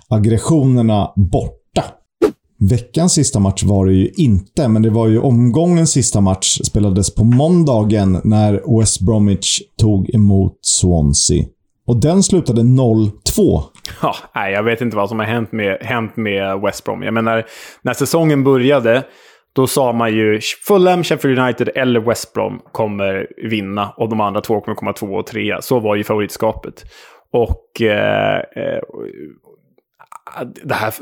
[0.09, 1.83] aggressionerna borta.
[2.59, 6.59] Veckans sista match var det ju inte, men det var ju omgångens sista match.
[6.63, 11.45] Spelades på måndagen när West Bromwich tog emot Swansea.
[11.91, 13.11] Och den slutade 0-2.
[14.01, 17.03] Ja, nej, jag vet inte vad som har hänt med, hänt med West Brom.
[17.03, 17.45] Jag menar,
[17.81, 19.03] när säsongen började,
[19.55, 24.41] då sa man ju Fulham, Sheffield United eller West Brom kommer vinna och de andra
[24.41, 25.61] två kommer komma två och trea.
[25.61, 26.83] Så var ju favoritskapet.
[27.33, 28.81] Och eh, eh,
[30.63, 30.93] det här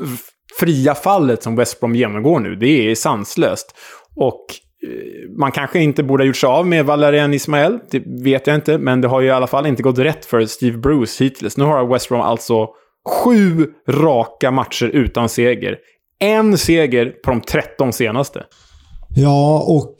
[0.60, 3.74] fria fallet som West Brom genomgår nu, det är sanslöst.
[4.16, 4.46] Och
[4.86, 8.56] Eh, man kanske inte borde ha gjort sig av med Valerian Ismael, det vet jag
[8.56, 11.56] inte, men det har ju i alla fall inte gått rätt för Steve Bruce hittills.
[11.56, 12.68] Nu har West Brom alltså
[13.08, 15.76] sju raka matcher utan seger.
[16.20, 18.44] En seger på de 13 senaste.
[19.16, 19.96] Ja, och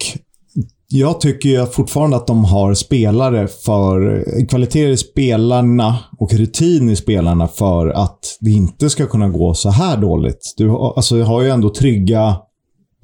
[0.93, 4.25] jag tycker ju fortfarande att de har spelare för...
[4.49, 9.71] Kvaliteter i spelarna och rutin i spelarna för att det inte ska kunna gå så
[9.71, 10.55] här dåligt.
[10.57, 12.37] Du alltså, har ju ändå trygga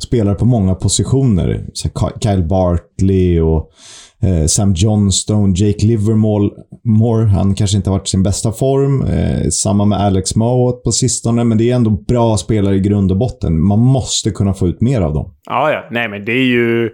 [0.03, 1.67] spelare på många positioner.
[1.73, 1.89] Så
[2.23, 3.71] Kyle Bartley och
[4.23, 7.27] eh, Sam Johnstone, Jake Livermore.
[7.27, 9.03] Han kanske inte har varit i sin bästa form.
[9.03, 13.11] Eh, samma med Alex Mowat på sistone, men det är ändå bra spelare i grund
[13.11, 13.63] och botten.
[13.63, 15.35] Man måste kunna få ut mer av dem.
[15.47, 15.89] Ja, ja.
[15.91, 16.91] Nej, men det är ju...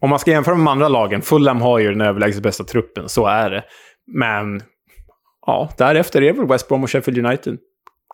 [0.00, 3.08] Om man ska jämföra med de andra lagen, Fulham har ju den överlägset bästa truppen,
[3.08, 3.64] så är det.
[4.12, 4.62] Men
[5.46, 7.58] ja, därefter är väl West Brom och Sheffield United.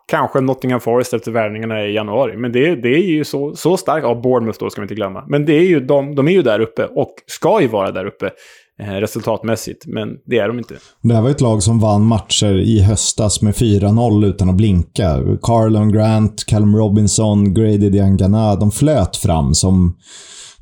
[0.07, 2.37] Kanske Nottingham Forest efter värvningarna i januari.
[2.37, 4.03] Men det, det är ju så, så starkt.
[4.03, 5.23] Ja, Bournemouth då ska vi inte glömma.
[5.27, 8.05] Men det är ju, de, de är ju där uppe och ska ju vara där
[8.05, 8.31] uppe
[8.79, 9.85] eh, resultatmässigt.
[9.85, 10.75] Men det är de inte.
[11.01, 15.19] Det här var ett lag som vann matcher i höstas med 4-0 utan att blinka.
[15.41, 18.55] Carlon Grant, Callum Robinson, Grady Diangana.
[18.55, 19.97] De flöt fram som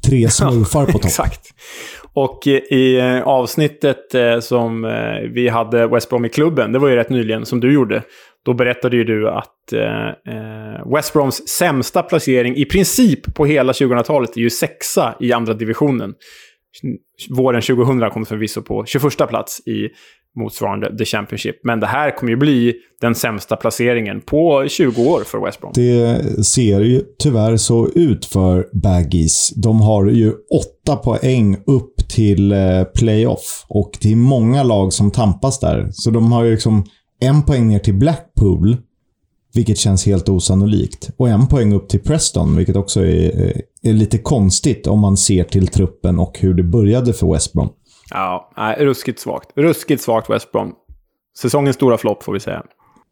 [0.06, 1.06] tre smurfar på topp.
[1.06, 1.42] Exakt.
[2.14, 4.82] Och i eh, avsnittet eh, som
[5.34, 8.04] vi hade West Brom i klubben, det var ju rätt nyligen, som du gjorde,
[8.46, 13.72] då berättade ju du att eh, eh, West Broms sämsta placering i princip på hela
[13.72, 16.14] 2000-talet är ju sexa i andra divisionen.
[17.30, 19.90] Våren 2000 kom förvisso på 21 plats i
[20.40, 21.56] motsvarande The Championship.
[21.64, 25.72] Men det här kommer ju bli den sämsta placeringen på 20 år för West Brom.
[25.76, 29.50] Det ser ju tyvärr så ut för Baggies.
[29.56, 35.12] De har ju åtta poäng upp till eh, playoff och det är många lag som
[35.12, 35.88] tampas där.
[35.92, 36.84] Så de har ju liksom
[37.24, 38.78] en poäng ner till Blackpool,
[39.54, 41.10] vilket känns helt osannolikt.
[41.18, 45.44] Och en poäng upp till Preston, vilket också är, är lite konstigt om man ser
[45.44, 47.70] till truppen och hur det började för West Brom.
[48.10, 49.50] Ja, nej, ruskigt svagt.
[49.56, 50.74] Ruskigt svagt West Brom.
[51.38, 52.64] Säsongens stora flopp får vi säga.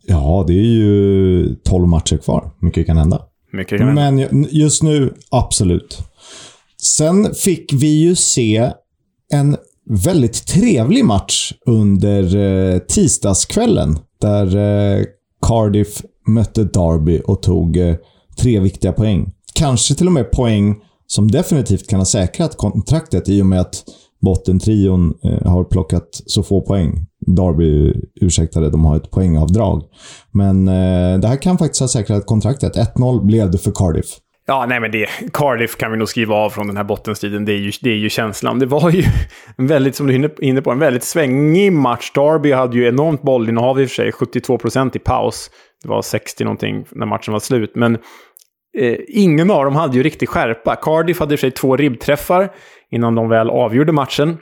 [0.07, 2.51] Ja, det är ju 12 matcher kvar.
[2.59, 3.21] Mycket kan hända.
[3.53, 4.27] Mycket kan hända.
[4.31, 5.97] Men just nu, absolut.
[6.81, 8.71] Sen fick vi ju se
[9.33, 9.57] en
[9.89, 13.99] väldigt trevlig match under eh, tisdagskvällen.
[14.21, 15.03] Där eh,
[15.41, 17.95] Cardiff mötte Derby och tog eh,
[18.37, 19.31] tre viktiga poäng.
[19.53, 20.75] Kanske till och med poäng
[21.07, 23.83] som definitivt kan ha säkrat kontraktet i och med att
[24.21, 25.13] bottentrion
[25.45, 27.05] har plockat så få poäng.
[27.27, 29.83] Derby ursäktade, de har ett poängavdrag.
[30.31, 32.75] Men eh, det här kan faktiskt ha säkrat kontraktet.
[32.75, 34.17] 1-0 blev det för Cardiff.
[34.45, 37.45] Ja, nej men det, Cardiff kan vi nog skriva av från den här bottenstriden.
[37.45, 38.59] Det är ju, det är ju känslan.
[38.59, 39.03] Det var ju
[39.57, 42.11] en väldigt, som du är inne på, en väldigt svängig match.
[42.11, 44.11] Derby hade ju enormt bollinnehav i och för sig.
[44.11, 45.49] 72 procent i paus.
[45.83, 47.71] Det var 60 någonting när matchen var slut.
[47.75, 47.95] Men
[48.77, 50.75] eh, ingen av dem hade ju riktig skärpa.
[50.75, 52.51] Cardiff hade i och för sig två ribbträffar
[52.91, 54.37] innan de väl avgjorde matchen.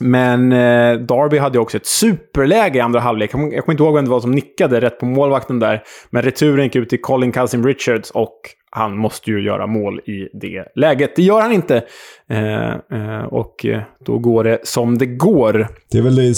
[0.00, 3.30] Men eh, Darby hade också ett superläge i andra halvlek.
[3.34, 5.82] Jag kommer inte ihåg vem det var som nickade rätt på målvakten där.
[6.10, 10.28] Men returen gick ut till Colin Cousin Richards och han måste ju göra mål i
[10.32, 11.16] det läget.
[11.16, 11.82] Det gör han inte.
[12.30, 15.68] Eh, eh, och eh, då går det som det går.
[15.90, 16.34] Det är väl det,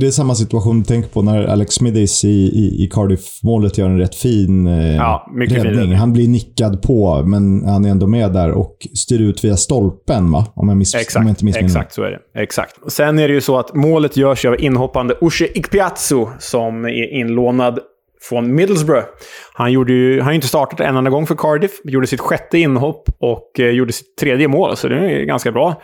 [0.00, 3.86] det är samma situation du tänker på när Alex Smithis i, i, i Cardiff-målet gör
[3.86, 5.74] en rätt fin eh, ja, räddning.
[5.74, 5.92] Fin.
[5.92, 10.30] Han blir nickad på, men han är ändå med där och styr ut via stolpen,
[10.30, 10.46] va?
[10.54, 12.40] Om jag, miss, exakt, om jag inte missminner Exakt, så är det.
[12.42, 12.92] Exakt.
[12.92, 17.78] Sen är det ju så att målet görs av inhoppande Ushe Ikpiazzu som är inlånad
[18.20, 19.06] från Middlesbrough.
[19.54, 22.58] Han gjorde ju, han har inte startat en enda gång för Cardiff, gjorde sitt sjätte
[22.58, 25.82] inhopp och eh, gjorde sitt tredje mål, så det är ganska bra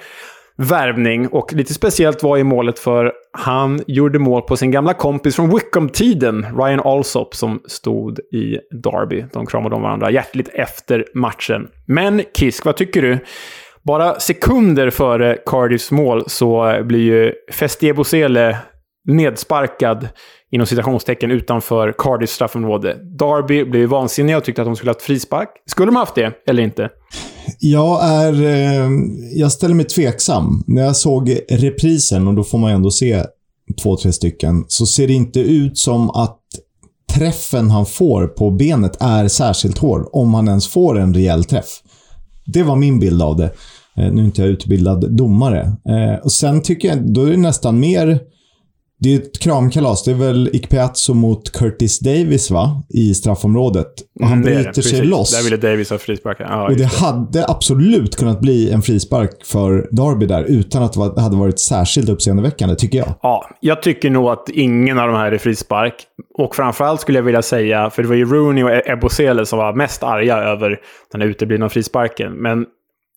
[0.56, 1.28] värvning.
[1.28, 5.54] Och lite speciellt var i målet för han gjorde mål på sin gamla kompis från
[5.54, 9.24] Wickham-tiden, Ryan Alsop, som stod i Derby.
[9.32, 11.68] De kramade om varandra hjärtligt efter matchen.
[11.86, 13.18] Men Kisk, vad tycker du?
[13.82, 18.58] Bara sekunder före Cardiffs mål så blir ju Festie Bosele
[19.04, 20.08] nedsparkad
[20.50, 22.96] inom citationstecken utanför Cardiffs straffområde.
[23.18, 25.48] Derby blev vansinniga och tyckte att de skulle ha haft frispark.
[25.66, 26.90] Skulle de haft det, eller inte?
[27.60, 28.42] Jag är...
[28.42, 28.90] Eh,
[29.32, 30.64] jag ställer mig tveksam.
[30.66, 33.24] När jag såg reprisen, och då får man ju ändå se
[33.82, 36.40] två, tre stycken, så ser det inte ut som att
[37.14, 40.08] träffen han får på benet är särskilt hård.
[40.12, 41.82] Om han ens får en rejäl träff.
[42.46, 43.50] Det var min bild av det.
[43.96, 45.60] Eh, nu är inte jag utbildad domare.
[45.88, 48.20] Eh, och Sen tycker jag, då är det nästan mer
[49.04, 50.04] det är ett kramkalas.
[50.04, 52.82] Det är väl Ikpeazzo mot Curtis Davis, va?
[52.88, 53.86] I straffområdet.
[54.20, 55.36] Och han mm, bryter sig loss.
[55.36, 56.36] Där ville Davis ha frispark.
[56.40, 60.92] Ja, och det, det hade absolut kunnat bli en frispark för Darby där, utan att
[60.92, 63.14] det hade varit särskilt uppseendeväckande, tycker jag.
[63.22, 65.94] Ja, jag tycker nog att ingen av de här är frispark.
[66.38, 69.72] Och framförallt skulle jag vilja säga, för det var ju Rooney och Ebosele som var
[69.72, 70.80] mest arga över
[71.12, 72.32] den här uteblivna frisparken.
[72.32, 72.66] Men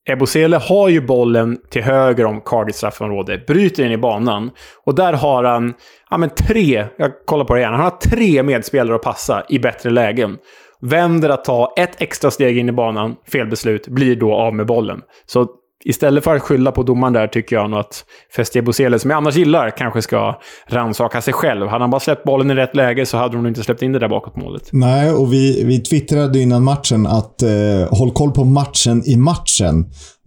[0.09, 4.51] Ebosele har ju bollen till höger om Cardiffs straffområde, bryter in i banan.
[4.85, 5.73] Och där har han
[6.09, 9.59] ja, men tre, jag kollar på det igen, han har tre medspelare att passa i
[9.59, 10.37] bättre lägen.
[10.81, 14.65] Vänder att ta ett extra steg in i banan, fel beslut, blir då av med
[14.65, 15.01] bollen.
[15.25, 15.47] Så
[15.85, 19.17] istället för att skylla på domaren där tycker jag nog att Festia Bosele, som jag
[19.17, 21.67] annars gillar, kanske ska rannsaka sig själv.
[21.67, 23.99] Hade han bara släppt bollen i rätt läge så hade hon inte släppt in det
[23.99, 24.69] där bakåt målet.
[24.71, 27.49] Nej, och vi, vi twittrade innan matchen att eh,
[27.89, 29.79] håll koll på matchen i matchen.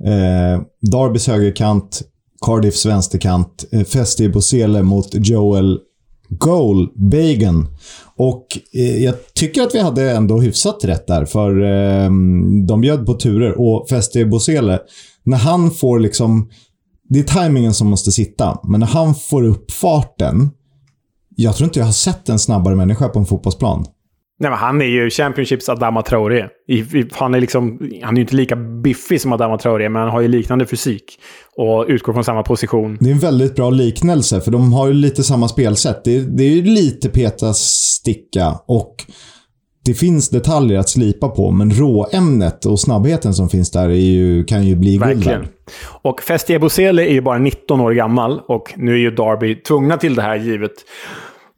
[0.04, 2.02] Eh, Darbys högerkant,
[2.46, 5.78] Cardiffs vänsterkant, eh, Festia Bosele mot Joel
[6.28, 7.66] Goal, Bagan.
[8.16, 12.10] Och eh, jag tycker att vi hade ändå hyfsat rätt där, för eh,
[12.66, 13.60] de bjöd på turer.
[13.60, 14.78] Och Feste Bosele,
[15.24, 16.50] när han får liksom...
[17.08, 20.50] Det är tajmingen som måste sitta, men när han får upp farten.
[21.36, 23.84] Jag tror inte jag har sett en snabbare människa på en fotbollsplan.
[24.40, 26.48] Nej, men han är ju Championships Adama Traoré.
[27.12, 30.20] Han är, liksom, han är ju inte lika biffig som Adama Traoré, men han har
[30.20, 31.04] ju liknande fysik.
[31.56, 32.98] Och utgår från samma position.
[33.00, 36.04] Det är en väldigt bra liknelse, för de har ju lite samma spelsätt.
[36.04, 38.94] Det är, det är ju lite peta sticka och
[39.84, 44.66] det finns detaljer att slipa på, men råämnet och snabbheten som finns där ju, kan
[44.66, 45.48] ju bli guld.
[46.02, 49.96] Och Festie Bosele är ju bara 19 år gammal och nu är ju Derby tvungna
[49.96, 50.72] till det här givet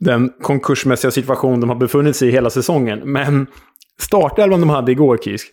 [0.01, 3.01] den konkursmässiga situation de har befunnit sig i hela säsongen.
[3.05, 3.47] Men
[4.01, 5.49] startelvan de hade igår, Kisk.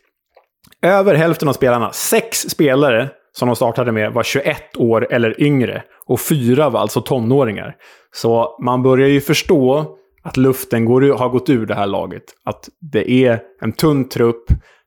[0.81, 5.83] Över hälften av spelarna, sex spelare som de startade med, var 21 år eller yngre.
[6.05, 7.75] Och fyra var alltså tonåringar.
[8.15, 9.95] Så man börjar ju förstå
[10.29, 12.23] att luften går, har gått ur det här laget.
[12.45, 14.45] Att det är en tunn trupp,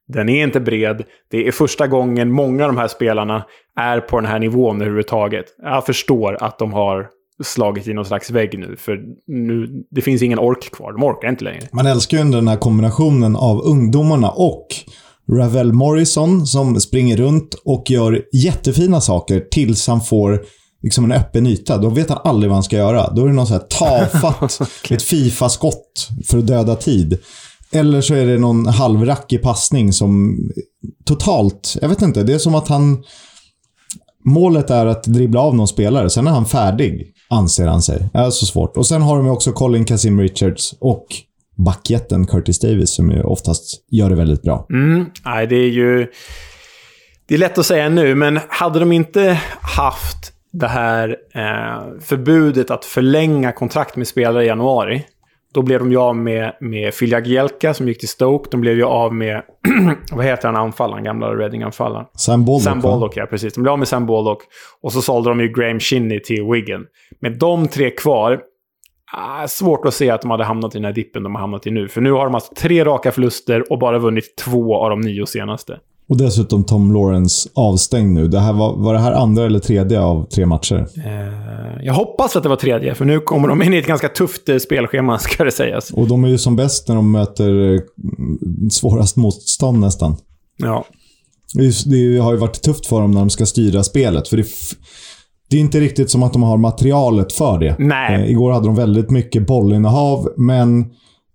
[0.09, 1.02] den är inte bred.
[1.31, 3.44] Det är första gången många av de här spelarna
[3.81, 5.46] är på den här nivån överhuvudtaget.
[5.62, 7.09] Jag förstår att de har
[7.44, 8.76] slagit i någon slags vägg nu.
[8.76, 10.92] För nu, det finns ingen ork kvar.
[10.92, 11.68] De orkar inte längre.
[11.72, 14.66] Man älskar ju den här kombinationen av ungdomarna och
[15.33, 20.40] Ravel Morrison som springer runt och gör jättefina saker tills han får
[20.83, 21.78] liksom en öppen yta.
[21.78, 23.10] Då vet han aldrig vad han ska göra.
[23.10, 24.60] Då är det någon så här tafatt,
[24.90, 27.18] ett Fifa-skott för att döda tid.
[27.72, 30.38] Eller så är det någon halvrackig passning som
[31.04, 33.04] totalt, jag vet inte, det är som att han...
[34.24, 38.08] Målet är att dribbla av någon spelare, sen är han färdig anser han sig.
[38.12, 38.76] Det är så svårt.
[38.76, 41.06] Och sen har de också Colin Kazim Richards och
[41.56, 44.66] backjätten Curtis Davis som ju oftast gör det väldigt bra.
[44.70, 45.06] Mm.
[45.24, 46.06] Nej, det är ju...
[47.28, 52.71] Det är lätt att säga nu, men hade de inte haft det här eh, förbudet
[52.71, 55.05] att förlänga kontrakt med spelare i januari.
[55.55, 58.48] Då blev de ju av med, med Filja Gielka som gick till Stoke.
[58.50, 59.42] De blev ju av med,
[60.13, 62.07] vad heter han anfallaren, gamla Reading-anfallaren?
[62.15, 62.81] Sam Baldock, Sam?
[62.81, 63.55] Baldock, ja precis.
[63.55, 64.42] De blev av med Sam Baldock.
[64.83, 66.87] Och så sålde de ju Graham Shinney till Wigan.
[67.21, 68.40] Med de tre kvar,
[69.13, 71.67] ah, svårt att se att de hade hamnat i den här dippen de har hamnat
[71.67, 71.88] i nu.
[71.88, 75.27] För nu har de alltså tre raka förluster och bara vunnit två av de nio
[75.27, 75.79] senaste.
[76.13, 78.29] Och dessutom Tom Lawrence avstängd nu.
[78.29, 80.87] Det här var, var det här andra eller tredje av tre matcher?
[80.96, 84.08] Eh, jag hoppas att det var tredje, för nu kommer de in i ett ganska
[84.08, 85.90] tufft eh, spelschema, ska det sägas.
[85.90, 87.81] Och de är ju som bäst när de möter eh,
[88.71, 90.17] svårast motstånd nästan.
[90.56, 90.85] Ja.
[91.85, 94.29] Det har ju varit tufft för dem när de ska styra spelet.
[94.29, 94.46] För det,
[95.50, 97.77] det är inte riktigt som att de har materialet för det.
[97.79, 98.15] Nej.
[98.15, 100.87] Eh, igår hade de väldigt mycket bollinnehav, men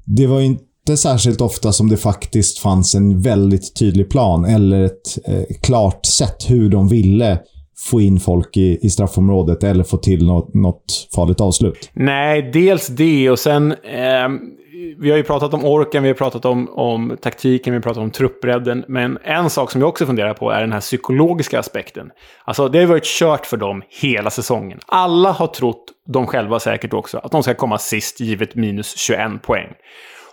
[0.05, 4.83] det var inte inte särskilt ofta som det faktiskt fanns en väldigt tydlig plan eller
[4.83, 7.39] ett eh, klart sätt hur de ville
[7.77, 11.89] få in folk i, i straffområdet eller få till något, något farligt avslut.
[11.93, 13.71] Nej, dels det och sen...
[13.71, 14.29] Eh,
[14.99, 18.03] vi har ju pratat om orken, vi har pratat om, om taktiken, vi har pratat
[18.03, 18.85] om truppbredden.
[18.87, 22.09] Men en sak som jag också funderar på är den här psykologiska aspekten.
[22.45, 24.79] Alltså, det har varit kört för dem hela säsongen.
[24.85, 25.83] Alla har trott,
[26.13, 29.67] de själva säkert också, att de ska komma sist givet minus 21 poäng.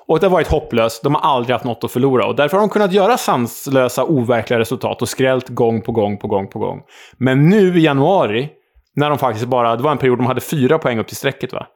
[0.07, 1.03] Och det har varit hopplöst.
[1.03, 2.27] De har aldrig haft något att förlora.
[2.27, 6.29] Och därför har de kunnat göra sanslösa, overkliga resultat och skrällt gång på gång på
[6.29, 6.83] gång på gång.
[7.17, 8.49] Men nu i januari,
[8.97, 9.77] när de faktiskt bara...
[9.77, 11.67] Det var en period de hade fyra poäng upp till strecket, va?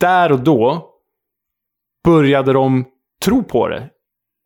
[0.00, 0.90] Där och då
[2.04, 2.84] började de
[3.24, 3.88] tro på det,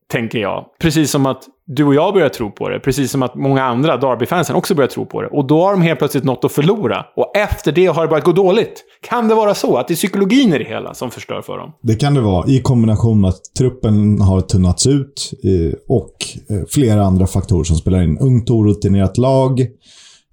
[0.08, 0.64] tänker jag.
[0.80, 1.44] Precis som att
[1.76, 2.80] du och jag börjar tro på det.
[2.80, 5.28] Precis som att många andra, Derby-fansen, också börjar tro på det.
[5.28, 7.04] Och då har de helt plötsligt något att förlora.
[7.16, 8.84] Och efter det har det börjat gå dåligt.
[9.08, 11.72] Kan det vara så att det är psykologin i det hela som förstör för dem?
[11.82, 16.14] Det kan det vara i kombination med att truppen har tunnats ut eh, och
[16.50, 18.18] eh, flera andra faktorer som spelar in.
[18.18, 19.60] Ungt orutinerat lag,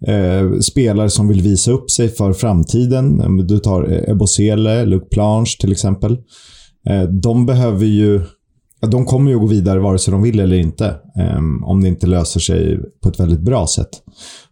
[0.07, 3.37] eh, spelare som vill visa upp sig för framtiden.
[3.47, 6.17] Du tar eh, Ebosele, Luc Planche till exempel.
[6.89, 8.21] Eh, de behöver ju
[8.81, 10.85] ja, De kommer ju att gå vidare vare sig de vill eller inte.
[11.19, 13.89] eh, Om det inte löser sig på ett väldigt bra sätt.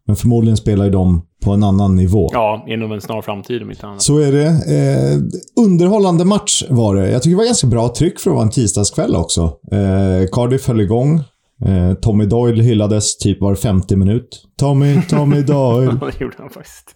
[0.08, 2.30] Men förmodligen spelar ju de på en annan nivå.
[2.34, 4.02] Ja, inom en snar framtid om inte annat.
[4.02, 4.48] Så är det.
[4.48, 5.20] Eh,
[5.66, 7.12] underhållande match var det.
[7.12, 9.42] Jag tycker det var ganska bbra tryck för att vara en tisdagskväll också.
[9.72, 11.24] Eh, Cardiff höll igång.
[11.66, 14.44] Eh, Tommy Doyle hyllades typ var 50 minut.
[14.60, 16.00] Tommy, Tommy Doyle.
[16.02, 16.94] det gjorde han faktiskt.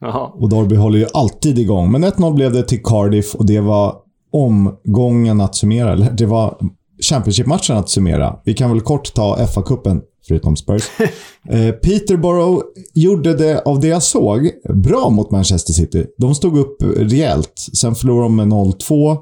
[0.00, 0.30] Jaha.
[0.34, 1.92] Och Derby håller ju alltid igång.
[1.92, 3.94] Men 1-0 blev det till Cardiff och det var
[4.32, 5.92] omgången att summera.
[5.92, 6.58] Eller det var
[7.02, 8.36] Championship-matchen att summera.
[8.44, 10.82] Vi kan väl kort ta FA-cupen, förutom Spurs.
[11.48, 12.62] eh, Peterborough
[12.94, 16.06] gjorde det, av det jag såg, bra mot Manchester City.
[16.18, 17.52] De stod upp rejält.
[17.80, 19.18] Sen förlorade de med 0-2.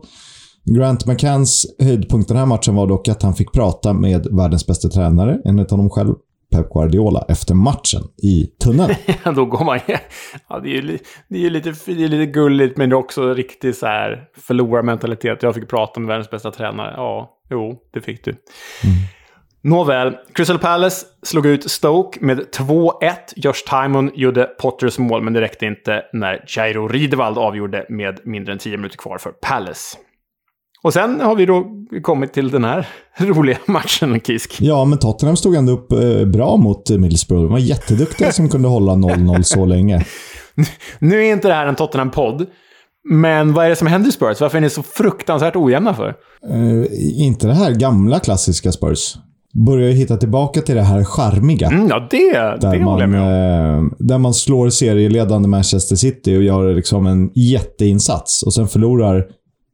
[0.65, 4.89] Grant McCanns höjdpunkt den här matchen var dock att han fick prata med världens bästa
[4.89, 6.15] tränare, enligt honom själv,
[6.53, 8.95] Pep Guardiola, efter matchen i tunneln.
[9.35, 9.81] Då går man
[10.49, 13.35] ja, det är ju det är lite, det är lite gulligt, men det är också
[13.35, 15.43] riktigt så här förlorarmentalitet.
[15.43, 16.95] Jag fick prata med världens bästa tränare.
[16.97, 18.35] Ja, jo, det fick du.
[19.63, 23.15] Nåväl, Crystal Palace slog ut Stoke med 2-1.
[23.37, 28.53] Josh Timon gjorde Potters mål, men det räckte inte när Jairo Ridevald avgjorde med mindre
[28.53, 29.99] än 10 minuter kvar för Palace.
[30.83, 31.67] Och sen har vi då
[32.03, 32.89] kommit till den här
[33.21, 34.57] roliga matchen, Kisk.
[34.61, 37.43] Ja, men Tottenham stod ändå upp eh, bra mot Middlesbrough.
[37.45, 40.05] De var jätteduktiga som kunde hålla 0-0 så länge.
[40.99, 42.47] Nu är inte det här en Tottenham-podd,
[43.11, 44.41] men vad är det som händer i Spurs?
[44.41, 46.09] Varför är ni så fruktansvärt ojämna för?
[46.51, 46.85] Eh,
[47.27, 49.15] inte det här gamla klassiska Spurs.
[49.67, 51.67] Börjar ju hitta tillbaka till det här charmiga.
[51.69, 53.21] Mm, ja, det, det Där håller man, jag med
[53.79, 53.87] om.
[53.87, 58.43] eh, där man slår serieledande Manchester City och gör liksom en jätteinsats.
[58.43, 59.25] Och sen förlorar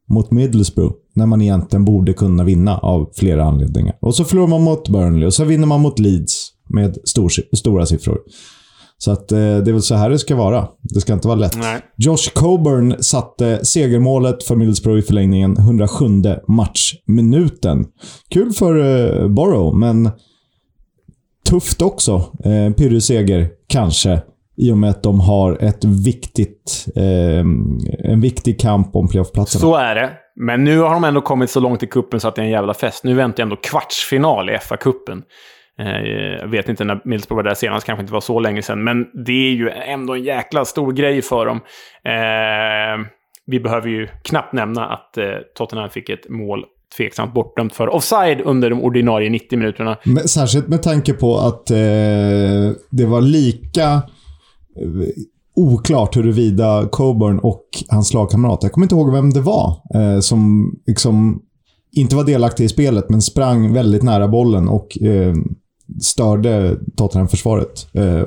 [0.09, 0.95] mot Middlesbrough.
[1.13, 3.97] När man egentligen borde kunna vinna av flera anledningar.
[4.01, 7.85] Och så förlorar man mot Burnley och så vinner man mot Leeds med stor, stora
[7.85, 8.17] siffror.
[8.97, 10.67] Så att eh, det är väl så här det ska vara.
[10.81, 11.57] Det ska inte vara lätt.
[11.57, 11.81] Nej.
[11.97, 16.05] Josh Coburn satte segermålet för Middlesbrough i förlängningen, 107
[16.47, 17.85] matchminuten.
[18.29, 20.09] Kul för eh, Borough, men
[21.49, 22.13] tufft också.
[22.43, 24.21] Eh, Pyrrhus-seger, kanske.
[24.57, 27.39] I och med att de har ett viktigt, eh,
[28.11, 29.61] en viktig kamp om playoffplatserna.
[29.61, 30.09] Så är det.
[30.35, 32.51] Men nu har de ändå kommit så långt i kuppen så att det är en
[32.51, 33.03] jävla fest.
[33.03, 35.21] Nu väntar ändå kvartsfinal i FA-cupen.
[35.79, 38.83] Eh, Jag vet inte när Middlesbrough var där senast, kanske inte var så länge sedan.
[38.83, 41.59] Men det är ju ändå en jäkla stor grej för dem.
[42.05, 43.05] Eh,
[43.47, 45.25] vi behöver ju knappt nämna att eh,
[45.57, 46.63] Tottenham fick ett mål
[46.97, 49.97] tveksamt bortdömt för offside under de ordinarie 90 minuterna.
[50.03, 51.77] Men, särskilt med tanke på att eh,
[52.91, 54.01] det var lika
[55.55, 60.71] oklart huruvida Coburn och hans lagkamrat, jag kommer inte ihåg vem det var, eh, som
[60.87, 61.41] liksom
[61.91, 65.35] inte var delaktig i spelet, men sprang väldigt nära bollen och eh,
[66.01, 67.87] störde Tottenham-försvaret.
[67.93, 68.23] Eh,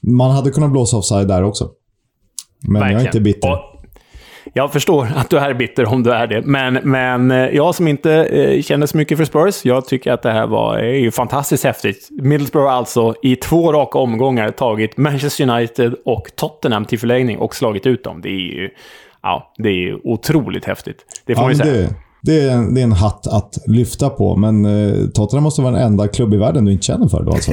[0.00, 1.70] Man hade kunnat blåsa offside där också.
[2.60, 2.92] Men Verkligen.
[2.92, 3.52] jag är inte bitter.
[3.52, 3.58] Och
[4.52, 7.88] jag förstår att du är bitter om du är det, men, men eh, jag som
[7.88, 11.10] inte eh, känner så mycket för Spurs, jag tycker att det här var är ju
[11.10, 12.08] fantastiskt häftigt.
[12.10, 17.86] Middlesbrough alltså i två raka omgångar tagit Manchester United och Tottenham till förlängning och slagit
[17.86, 18.20] ut dem.
[18.20, 18.70] Det är ju
[19.22, 21.22] ja, det är otroligt häftigt.
[21.26, 21.88] Det får ja, man ju säga.
[21.88, 25.62] Det, det är, en, det är en hatt att lyfta på, men eh, Tottenham måste
[25.62, 27.52] vara den enda klubb i världen du inte känner för då alltså.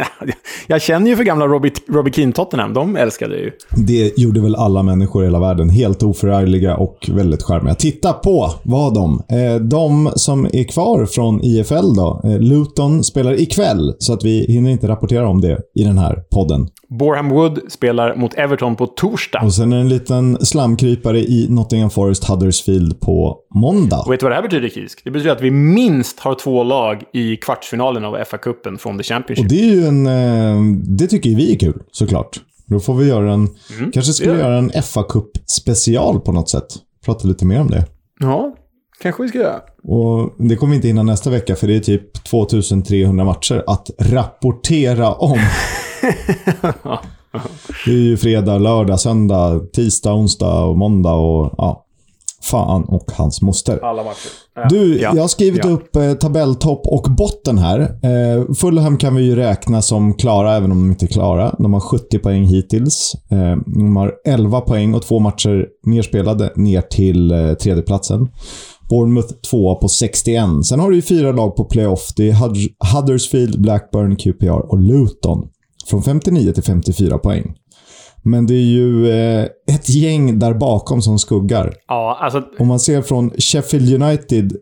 [0.66, 2.74] jag känner ju för gamla Robbie, Robbie Keane Tottenham.
[2.74, 3.50] De älskade ju.
[3.76, 5.70] Det gjorde väl alla människor i hela världen.
[5.70, 7.74] Helt oförargliga och väldigt charmiga.
[7.74, 9.22] Titta på vad de.
[9.28, 12.20] Eh, de som är kvar från IFL då.
[12.24, 16.22] Eh, Luton spelar ikväll, så att vi hinner inte rapportera om det i den här
[16.30, 16.68] podden.
[16.98, 19.40] Boreham Wood spelar mot Everton på torsdag.
[19.44, 23.91] Och sen en liten slamkrypare i Nottingham Forest Huddersfield på måndag.
[24.00, 25.00] Och vet du vad det här betyder, Kisk?
[25.04, 29.44] Det betyder att vi minst har två lag i kvartsfinalen av FA-cupen från The Championship.
[29.44, 30.06] Och det är ju en...
[30.06, 32.40] Eh, det tycker vi är kul, såklart.
[32.66, 33.48] Då får vi göra en...
[33.78, 36.66] Mm, kanske skulle göra en FA-cup special på något sätt.
[37.04, 37.86] Prata lite mer om det.
[38.20, 38.56] Ja,
[39.02, 39.60] kanske vi ska göra.
[39.82, 43.90] Och det kommer vi inte hinna nästa vecka, för det är typ 2300 matcher att
[43.98, 45.38] rapportera om.
[47.84, 51.86] det är ju fredag, lördag, söndag, tisdag, onsdag och måndag och ja.
[52.42, 53.84] Fan och hans moster.
[53.84, 54.30] Alla matcher.
[54.54, 54.66] Ja.
[54.68, 55.12] Du, ja.
[55.14, 55.70] jag har skrivit ja.
[55.70, 57.80] upp eh, tabelltopp och botten här.
[57.80, 61.54] Eh, Fulham kan vi ju räkna som klara, även om de inte är klara.
[61.58, 63.12] De har 70 poäng hittills.
[63.30, 68.28] Eh, de har 11 poäng och två matcher mer spelade ner till eh, tredjeplatsen.
[68.88, 70.44] Bournemouth tvåa på 61.
[70.68, 72.08] Sen har du ju fyra lag på playoff.
[72.16, 72.34] Det är
[72.94, 75.48] Huddersfield, Blackburn, QPR och Luton.
[75.86, 77.54] Från 59 till 54 poäng.
[78.22, 79.44] Men det är ju eh,
[79.74, 81.74] ett gäng där bakom som skuggar.
[81.88, 82.42] Ja, alltså...
[82.58, 84.52] Om man ser från Sheffield United,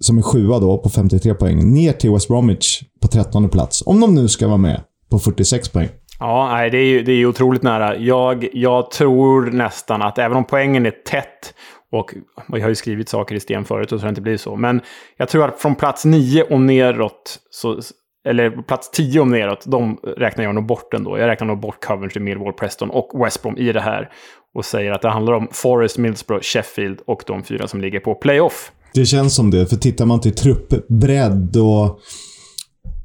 [0.00, 3.82] som är sjua då, på 53 poäng, ner till West Bromwich på 13 plats.
[3.86, 4.80] Om de nu ska vara med,
[5.10, 5.88] på 46 poäng.
[6.20, 7.96] Ja, nej, det är ju det är otroligt nära.
[7.96, 11.54] Jag, jag tror nästan att även om poängen är tätt
[11.92, 12.14] och
[12.48, 14.56] jag har ju skrivit saker i sten förut och så det inte blir så.
[14.56, 14.80] Men
[15.16, 17.80] jag tror att från plats 9 och neråt så,
[18.28, 21.18] eller plats 10 om neråt, de räknar jag nog bort ändå.
[21.18, 24.08] Jag räknar nog bort Coventry, Millwall, Preston och West Brom i det här.
[24.54, 28.14] Och säger att det handlar om Forest, Middlesbrough, Sheffield och de fyra som ligger på
[28.14, 28.72] playoff.
[28.94, 31.98] Det känns som det, för tittar man till truppbredd och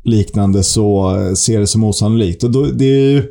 [0.04, 2.44] liknande så ser det som osannolikt.
[2.44, 3.24] Och då, det är ju,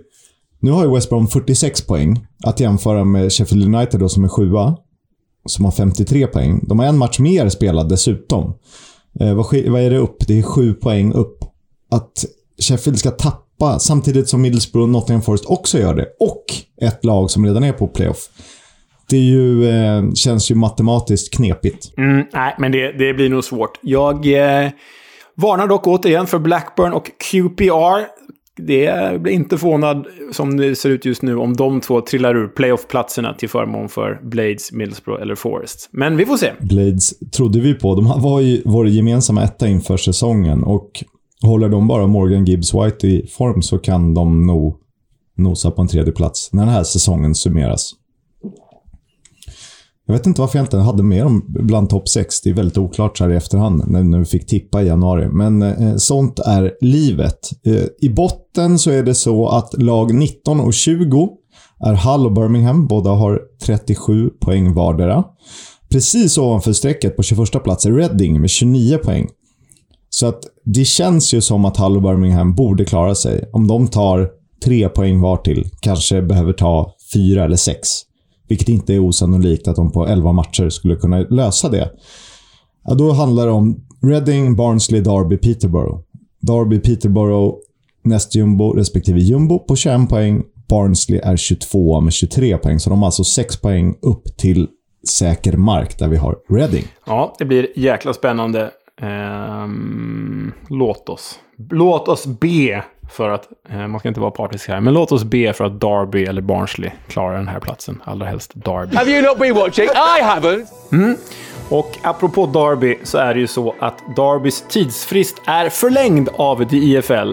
[0.60, 4.28] nu har ju West Brom 46 poäng, att jämföra med Sheffield United då som är
[4.28, 4.76] sjua,
[5.46, 6.64] som har 53 poäng.
[6.68, 8.54] De har en match mer spelad dessutom.
[9.20, 10.16] Eh, vad, vad är det upp?
[10.26, 11.38] Det är sju poäng upp
[11.92, 12.24] att
[12.62, 16.06] Sheffield ska tappa samtidigt som Middlesbrough och Nottingham Forest också gör det.
[16.20, 16.44] Och
[16.82, 18.28] ett lag som redan är på playoff.
[19.08, 21.98] Det ju, eh, känns ju matematiskt knepigt.
[21.98, 23.78] Mm, nej, men det, det blir nog svårt.
[23.82, 24.70] Jag eh,
[25.36, 28.22] varnar dock återigen för Blackburn och QPR.
[28.56, 32.48] Det blir inte förvånad, som det ser ut just nu, om de två trillar ur
[32.48, 35.88] playoff-platserna till förmån för Blades, Middlesbrough eller Forest.
[35.92, 36.52] Men vi får se.
[36.60, 37.94] Blades trodde vi på.
[37.94, 41.04] De var ju vår gemensamma etta inför säsongen och
[41.42, 44.76] Håller de bara Morgan Gibbs White i form så kan de nog
[45.36, 47.92] nosa på en tredje plats när den här säsongen summeras.
[50.06, 52.40] Jag vet inte varför jag inte hade med dem bland topp 6.
[52.40, 55.28] Det är väldigt oklart så här i efterhand när vi fick tippa i januari.
[55.28, 57.50] Men eh, sånt är livet.
[57.66, 61.28] Eh, I botten så är det så att lag 19 och 20
[61.86, 62.86] är Hull och Birmingham.
[62.86, 65.24] Båda har 37 poäng vardera.
[65.90, 69.28] Precis ovanför strecket på 21 plats är Reading med 29 poäng.
[70.14, 73.50] Så att det känns ju som att Hull och Birmingham borde klara sig.
[73.52, 74.30] Om de tar
[74.64, 77.88] tre poäng var till, kanske behöver ta fyra eller sex.
[78.48, 81.90] Vilket inte är osannolikt att de på elva matcher skulle kunna lösa det.
[82.84, 86.00] Ja, då handlar det om Reading, Barnsley, Derby, Peterborough.
[86.40, 87.56] Derby, Peterborough,
[88.04, 90.42] näst jumbo respektive jumbo på 21 poäng.
[90.68, 94.68] Barnsley är 22 med 23 poäng, så de har alltså 6 poäng upp till
[95.08, 96.84] säker mark där vi har Reading.
[97.06, 98.70] Ja, det blir jäkla spännande.
[99.02, 101.38] Um, låt oss.
[101.70, 105.24] Låt oss be för att, uh, man ska inte vara partisk här, men låt oss
[105.24, 108.02] be för att Derby eller Barnsley klarar den här platsen.
[108.04, 108.96] Allra helst Derby.
[108.96, 109.84] Have you not been watching?
[109.84, 110.66] I haven't!
[110.92, 111.16] Mm.
[111.68, 116.76] Och apropå Derby så är det ju så att Derbys tidsfrist är förlängd av the
[116.76, 117.32] IFL.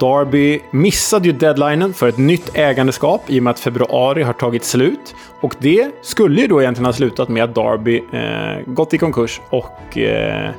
[0.00, 4.64] Derby missade ju deadlinen för ett nytt ägandeskap i och med att februari har tagit
[4.64, 5.14] slut.
[5.40, 9.40] Och det skulle ju då egentligen ha slutat med att Derby eh, gått i konkurs
[9.50, 10.50] och eh,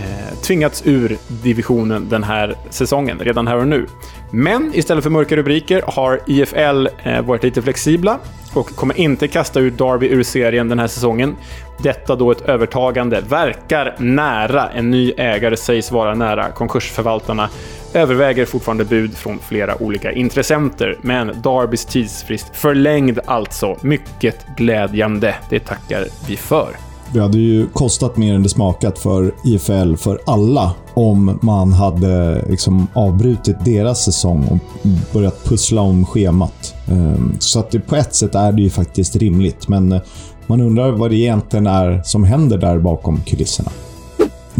[0.00, 3.86] eh, tvingats ur divisionen den här säsongen, redan här och nu.
[4.30, 8.18] Men istället för mörka rubriker har IFL eh, varit lite flexibla
[8.54, 11.36] och kommer inte kasta ut Derby ur serien den här säsongen.
[11.82, 14.68] Detta då ett övertagande verkar nära.
[14.70, 16.50] En ny ägare sägs vara nära.
[16.50, 17.48] Konkursförvaltarna
[17.94, 23.76] överväger fortfarande bud från flera olika intressenter, men Darbys tidsfrist förlängd alltså.
[23.80, 25.34] Mycket glädjande.
[25.48, 26.89] Det tackar vi för.
[27.12, 32.44] Det hade ju kostat mer än det smakat för IFL, för alla, om man hade
[32.48, 36.74] liksom avbrutit deras säsong och börjat pussla om schemat.
[36.88, 40.00] Ehm, så att det, på ett sätt är det ju faktiskt rimligt, men eh,
[40.46, 43.70] man undrar vad det egentligen är som händer där bakom kulisserna.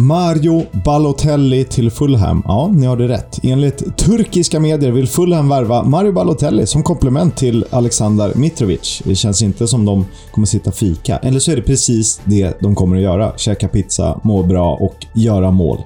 [0.00, 2.42] Mario Balotelli till Fulham.
[2.44, 3.38] Ja, ni hörde rätt.
[3.42, 9.02] Enligt turkiska medier vill Fulham värva Mario Balotelli som komplement till Alexander Mitrovic.
[9.04, 11.16] Det känns inte som de kommer sitta fika.
[11.16, 13.32] Eller så är det precis det de kommer att göra.
[13.36, 15.78] Käka pizza, må bra och göra mål.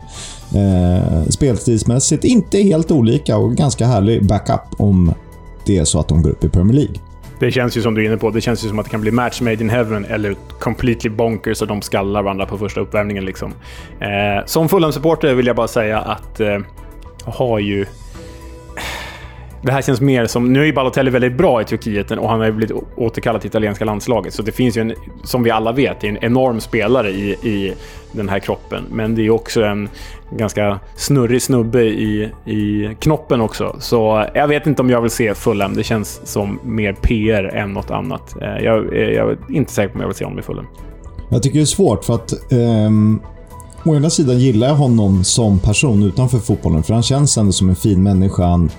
[0.54, 5.14] Eh, spelstilsmässigt inte helt olika och ganska härlig backup om
[5.66, 6.94] det är så att de går upp i Premier League.
[7.44, 9.00] Det känns ju som du är inne på, det känns ju som att det kan
[9.00, 13.24] bli match made in heaven eller completely bonkers och de skallar varandra på första uppvärmningen.
[13.24, 13.54] Liksom.
[14.00, 16.58] Eh, som Fulham-supporter vill jag bara säga att eh,
[17.24, 17.86] jag har ju
[19.64, 20.52] det här känns mer som...
[20.52, 23.48] Nu är ju Balotelli väldigt bra i Turkiet och han har ju blivit återkallad till
[23.48, 24.34] italienska landslaget.
[24.34, 24.94] Så det finns ju en,
[25.24, 27.74] som vi alla vet, en enorm spelare i, i
[28.12, 28.84] den här kroppen.
[28.90, 29.88] Men det är också en
[30.30, 33.76] ganska snurrig snubbe i, i knoppen också.
[33.80, 35.74] Så jag vet inte om jag vill se Fulham.
[35.74, 38.42] Det känns som mer PR än något annat.
[38.42, 40.66] Eh, jag, eh, jag är inte säker på om jag vill se honom i Fulham.
[41.28, 42.32] Jag tycker det är svårt för att...
[42.52, 43.20] Um,
[43.84, 47.68] å ena sidan gillar jag honom som person utanför fotbollen, för han känns ändå som
[47.68, 48.44] en fin människa.
[48.44, 48.70] Han,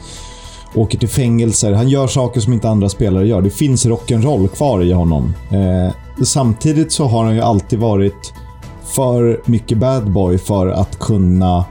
[0.76, 1.74] åker till fängelser.
[1.74, 3.42] Han gör saker som inte andra spelare gör.
[3.42, 5.34] Det finns rock'n'roll kvar i honom.
[5.52, 8.34] Eh, samtidigt så har han ju alltid varit
[8.96, 11.66] för mycket bad boy för att kunna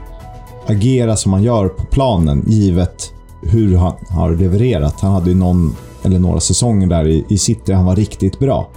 [0.67, 5.01] agera som han gör på planen, givet hur han har levererat.
[5.01, 8.69] Han hade ju någon eller några säsonger där i, i City han var riktigt bra.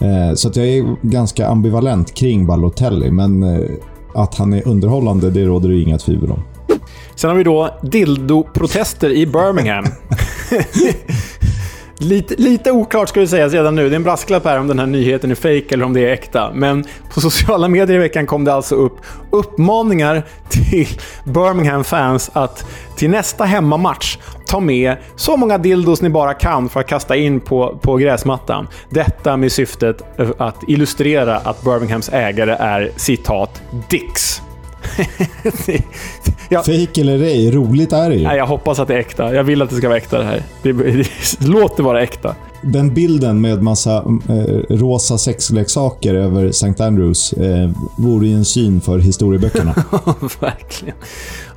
[0.00, 3.70] Eh, så att jag är ganska ambivalent kring Balotelli, men eh,
[4.14, 6.42] att han är underhållande, det råder det inga tvivel om.
[7.16, 9.84] Sen har vi då dildo-protester i Birmingham.
[11.98, 13.88] lite, lite oklart ska vi säga redan nu.
[13.88, 16.12] Det är en brasklapp här om den här nyheten är fake eller om det är
[16.12, 16.52] äkta.
[16.54, 18.96] Men på sociala medier i veckan kom det alltså upp
[19.30, 20.88] uppmaningar till
[21.24, 26.86] Birmingham-fans att till nästa hemmamatch ta med så många dildos ni bara kan för att
[26.86, 28.68] kasta in på, på gräsmattan.
[28.90, 30.02] Detta med syftet
[30.38, 34.42] att illustrera att Birminghams ägare är citat “dicks”.
[36.48, 36.62] ja.
[36.62, 38.22] Fake eller ej, roligt är det ju.
[38.22, 39.34] Nej, jag hoppas att det är äkta.
[39.34, 40.42] Jag vill att det ska vara äkta det här.
[40.62, 41.08] Det, det,
[41.40, 42.34] låt det vara äkta.
[42.62, 43.96] Den bilden med massa
[44.28, 46.84] eh, rosa sexleksaker över St.
[46.84, 49.74] Andrews eh, vore ju en syn för historieböckerna.
[50.40, 50.96] Verkligen.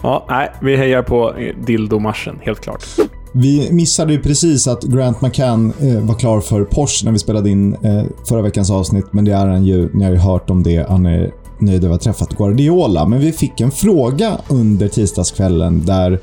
[0.02, 1.34] Ja, nej, vi hejar på
[1.66, 2.86] dildomarschen, helt klart.
[3.32, 7.50] Vi missade ju precis att Grant McCann eh, var klar för Porsche när vi spelade
[7.50, 9.90] in eh, förra veckans avsnitt, men det är han ju.
[9.94, 10.90] Ni har ju hört om det.
[10.90, 11.32] Han är
[11.62, 13.08] nöjd över att ha träffat Guardiola.
[13.08, 16.20] Men vi fick en fråga under tisdagskvällen där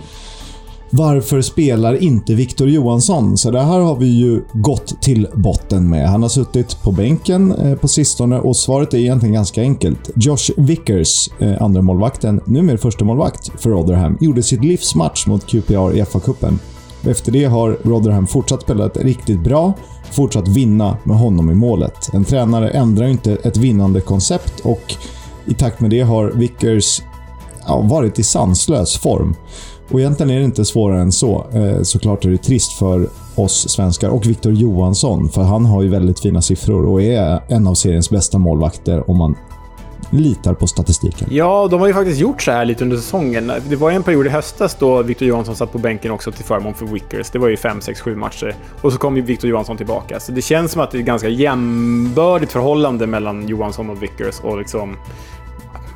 [0.91, 3.37] varför spelar inte Victor Johansson?
[3.37, 6.09] Så det här har vi ju gått till botten med.
[6.09, 10.11] Han har suttit på bänken eh, på sistone och svaret är egentligen ganska enkelt.
[10.15, 15.97] Josh Vickers, eh, andra målvakten, numera första målvakt för Rotherham, gjorde sitt livsmatch mot QPR
[15.97, 16.59] i FA-cupen.
[17.05, 19.73] Efter det har Rotherham fortsatt spela riktigt bra,
[20.11, 22.11] fortsatt vinna med honom i målet.
[22.13, 24.95] En tränare ändrar inte ett vinnande koncept och
[25.47, 27.03] i takt med det har Vickers
[27.67, 29.35] ja, varit i sanslös form.
[29.91, 31.47] Och egentligen är det inte svårare än så.
[31.53, 35.89] Eh, såklart är det trist för oss svenskar och Victor Johansson, för han har ju
[35.89, 39.37] väldigt fina siffror och är en av seriens bästa målvakter om man
[40.11, 41.29] litar på statistiken.
[41.31, 43.53] Ja, de har ju faktiskt gjort så här lite under säsongen.
[43.69, 46.75] Det var en period i höstas då Victor Johansson satt på bänken också till förmån
[46.75, 47.31] för Wickers.
[47.31, 48.55] Det var ju 5, 6, 7 matcher.
[48.81, 50.21] Och så kom ju Victor Johansson tillbaka.
[50.21, 54.41] Så det känns som att det är ett ganska jämbördigt förhållande mellan Johansson och Vickers
[54.41, 54.97] och liksom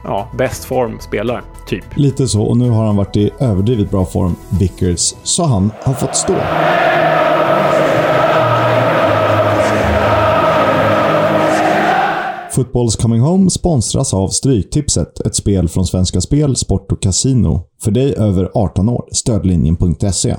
[0.04, 1.84] ja, bäst form spelar, typ.
[1.94, 5.94] Lite så, och nu har han varit i överdrivet bra form, Vickers, så han har
[5.94, 6.34] fått stå.
[12.52, 17.62] Footballs Coming Home sponsras av Stryktipset, ett spel från Svenska Spel, Sport och Casino.
[17.82, 19.08] För dig över 18 år.
[19.12, 20.36] Stödlinjen.se.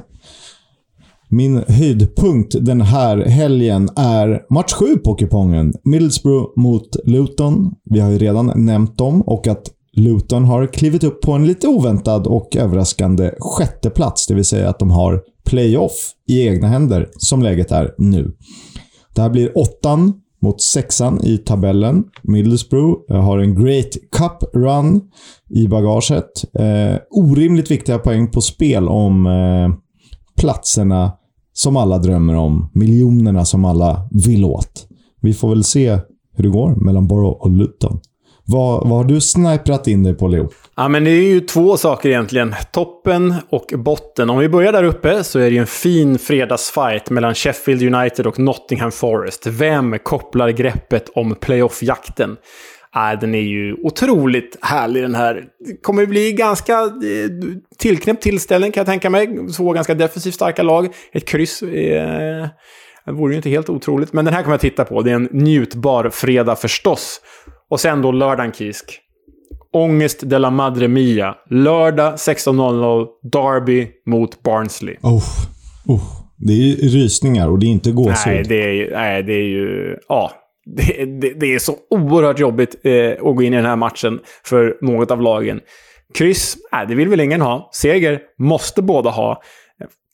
[1.30, 5.74] Min höjdpunkt den här helgen är match 7 på kupongen.
[5.84, 7.72] Middlesbrough mot Luton.
[7.89, 11.68] Vi har ju redan nämnt dem och att Luton har klivit upp på en lite
[11.68, 17.09] oväntad och överraskande sjätte plats, det vill säga att de har playoff i egna händer,
[17.18, 18.32] som läget är nu.
[19.16, 22.03] Det här blir åttan mot sexan i tabellen.
[22.21, 25.01] Middlesbrough eh, har en Great Cup Run
[25.49, 26.45] i bagaget.
[26.53, 29.75] Eh, orimligt viktiga poäng på spel om eh,
[30.41, 31.11] platserna
[31.53, 32.69] som alla drömmer om.
[32.73, 34.87] Miljonerna som alla vill åt.
[35.21, 35.99] Vi får väl se
[36.33, 37.99] hur det går mellan Borough och Luton.
[38.45, 40.49] Vad, vad har du sniprat in dig på, Leo?
[40.75, 42.55] Ja, men det är ju två saker egentligen.
[42.71, 44.29] Toppen och botten.
[44.29, 48.27] Om vi börjar där uppe så är det ju en fin fredagsfight mellan Sheffield United
[48.27, 49.47] och Nottingham Forest.
[49.47, 52.37] Vem kopplar greppet om playoff-jakten?
[52.95, 55.43] Äh, den är ju otroligt härlig den här.
[55.65, 56.89] Det kommer bli ganska eh,
[57.77, 59.47] tillknäppt tillställning kan jag tänka mig.
[59.57, 60.93] Två ganska defensivt starka lag.
[61.13, 62.47] Ett kryss eh,
[63.05, 64.13] vore ju inte helt otroligt.
[64.13, 65.01] Men den här kommer jag titta på.
[65.01, 67.21] Det är en njutbar fredag förstås.
[67.72, 68.99] Och sen då lördagen, Kisk.
[69.74, 71.36] Ångest de la Madre Mia.
[71.49, 73.07] Lördag 16.00.
[73.32, 74.95] Derby mot Barnsley.
[75.01, 75.24] Oh,
[75.88, 76.01] oh.
[76.38, 78.15] Det är rysningar och det är inte gåshud.
[78.26, 79.97] Nej, det är, nej, det är ju...
[80.07, 80.32] Ja.
[80.65, 84.19] Det, det, det är så oerhört jobbigt eh, att gå in i den här matchen
[84.45, 85.59] för något av lagen.
[86.13, 87.69] Kryss, nej, det vill väl ingen ha.
[87.74, 89.41] Seger måste båda ha.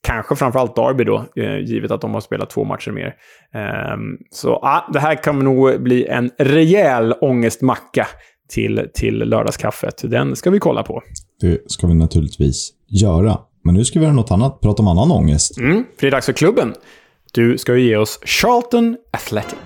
[0.08, 3.14] Kanske framförallt Derby då, eh, givet att de har spelat två matcher mer.
[3.54, 3.96] Eh,
[4.30, 8.06] så ah, det här kommer nog bli en rejäl ångestmacka
[8.48, 10.02] till, till lördagskaffet.
[10.10, 11.02] Den ska vi kolla på.
[11.40, 13.38] Det ska vi naturligtvis göra.
[13.64, 14.60] Men nu ska vi göra något annat.
[14.60, 15.58] Prata om annan ångest.
[15.58, 16.74] Mm, för det är dags för klubben.
[17.32, 19.58] Du ska ju ge oss Charlton Athletic.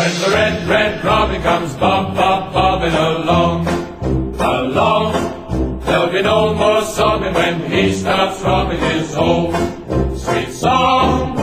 [0.00, 3.49] When the red, red robin comes bob, bob, bobbing along,
[6.22, 9.54] there'll no more sobbing when he starts robbing his old
[10.18, 11.36] sweet song.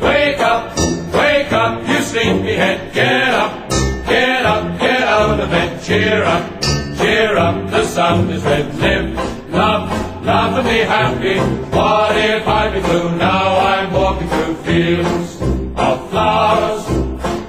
[0.00, 0.76] Wake up,
[1.14, 3.70] wake up, you sleepyhead, get up,
[4.06, 6.62] get up, get out of bed, cheer up,
[6.98, 11.38] cheer up, the sun is red, live, love, laugh and be happy.
[11.74, 13.16] What if I be blue?
[13.16, 15.40] Now I'm walking through fields
[15.76, 16.88] of flowers.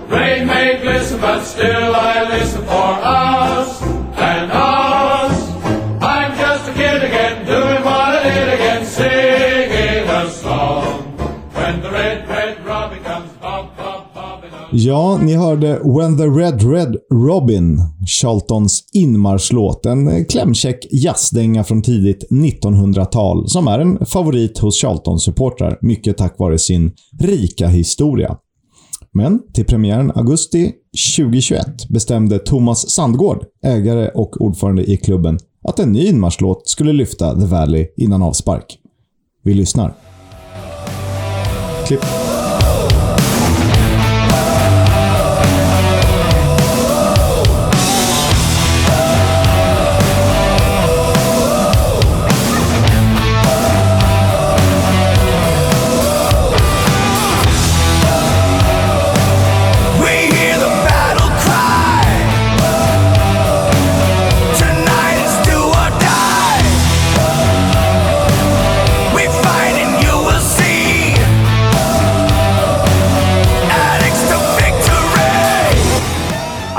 [0.10, 4.03] Rain may glisten, but still I listen for us.
[14.76, 19.86] Ja, ni hörde When the Red Red Robin, Charltons inmarschlåt.
[19.86, 26.18] En eh, klämkäck jazzdänga från tidigt 1900-tal som är en favorit hos Charltons supportrar, mycket
[26.18, 28.38] tack vare sin rika historia.
[29.12, 30.72] Men till premiären augusti
[31.18, 37.40] 2021 bestämde Thomas Sandgård, ägare och ordförande i klubben, att en ny inmarschlåt skulle lyfta
[37.40, 38.80] The Valley innan avspark.
[39.44, 39.94] Vi lyssnar.
[41.88, 42.23] Klipp.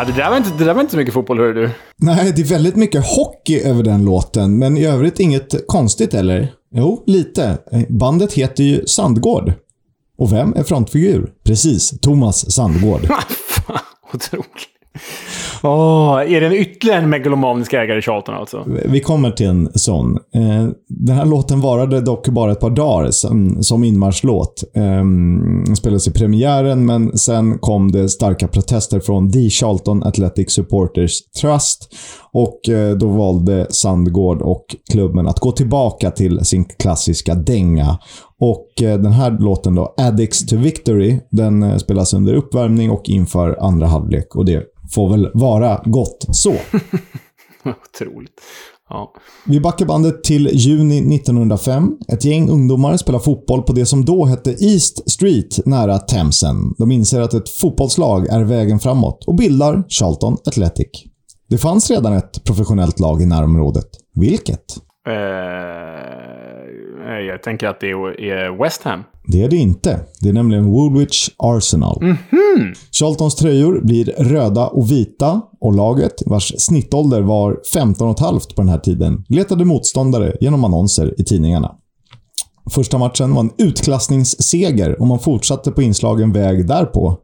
[0.07, 1.71] Det, där var inte, det där var inte så mycket fotboll, hör du.
[1.97, 6.53] Nej, det är väldigt mycket hockey över den låten, men i övrigt inget konstigt eller?
[6.75, 7.59] Jo, lite.
[7.89, 9.53] Bandet heter ju Sandgård.
[10.19, 11.33] Och vem är frontfigur?
[11.45, 13.01] Precis, Thomas Sandgård.
[13.49, 13.79] Fan,
[14.15, 14.49] otroligt.
[15.62, 18.64] Åh, är det en ytterligare en megalomanisk ägare i Charlton alltså?
[18.84, 20.18] Vi kommer till en sån.
[20.34, 23.11] Eh, den här låten varade dock bara ett par dagar
[23.62, 24.64] som, inmarschlåt.
[24.74, 30.51] Ehm, den spelades i premiären, men sen kom det starka protester från The Charlton Athletic
[30.51, 31.95] Supporters Trust
[32.32, 37.99] och eh, då valde Sandgård och klubben att gå tillbaka till sin klassiska dänga.
[38.40, 43.57] Och eh, den här låten då, Addicts to Victory, den spelas under uppvärmning och inför
[43.61, 44.62] andra halvlek och det
[44.95, 46.53] får väl vara gott så.
[47.64, 48.41] Otroligt.
[48.89, 49.14] Ja.
[49.47, 51.93] Vi backar bandet till juni 1905.
[52.09, 56.57] Ett gäng ungdomar spelar fotboll på det som då hette East Street nära Themsen.
[56.78, 61.05] De inser att ett fotbollslag är vägen framåt och bildar Charlton Athletic.
[61.49, 63.89] Det fanns redan ett professionellt lag i närområdet.
[64.14, 64.64] Vilket?
[65.09, 65.14] Eh,
[67.26, 69.05] jag tänker att det är West Ham.
[69.27, 70.01] Det är det inte.
[70.20, 72.16] Det är nämligen Woolwich Arsenal.
[72.93, 78.79] Charltons tröjor blir röda och vita och laget, vars snittålder var 15,5 på den här
[78.79, 81.75] tiden, letade motståndare genom annonser i tidningarna.
[82.70, 87.18] Första matchen var en utklassningsseger och man fortsatte på inslagen väg därpå.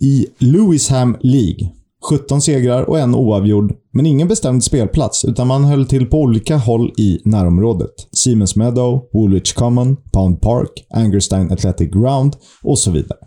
[0.00, 1.72] I Lewisham League.
[2.10, 6.56] 17 segrar och en oavgjord, men ingen bestämd spelplats utan man höll till på olika
[6.56, 7.90] håll i närområdet.
[8.12, 13.18] Siemens Meadow, Woolwich Common, Pound Park, Angerstein Athletic Ground och så vidare.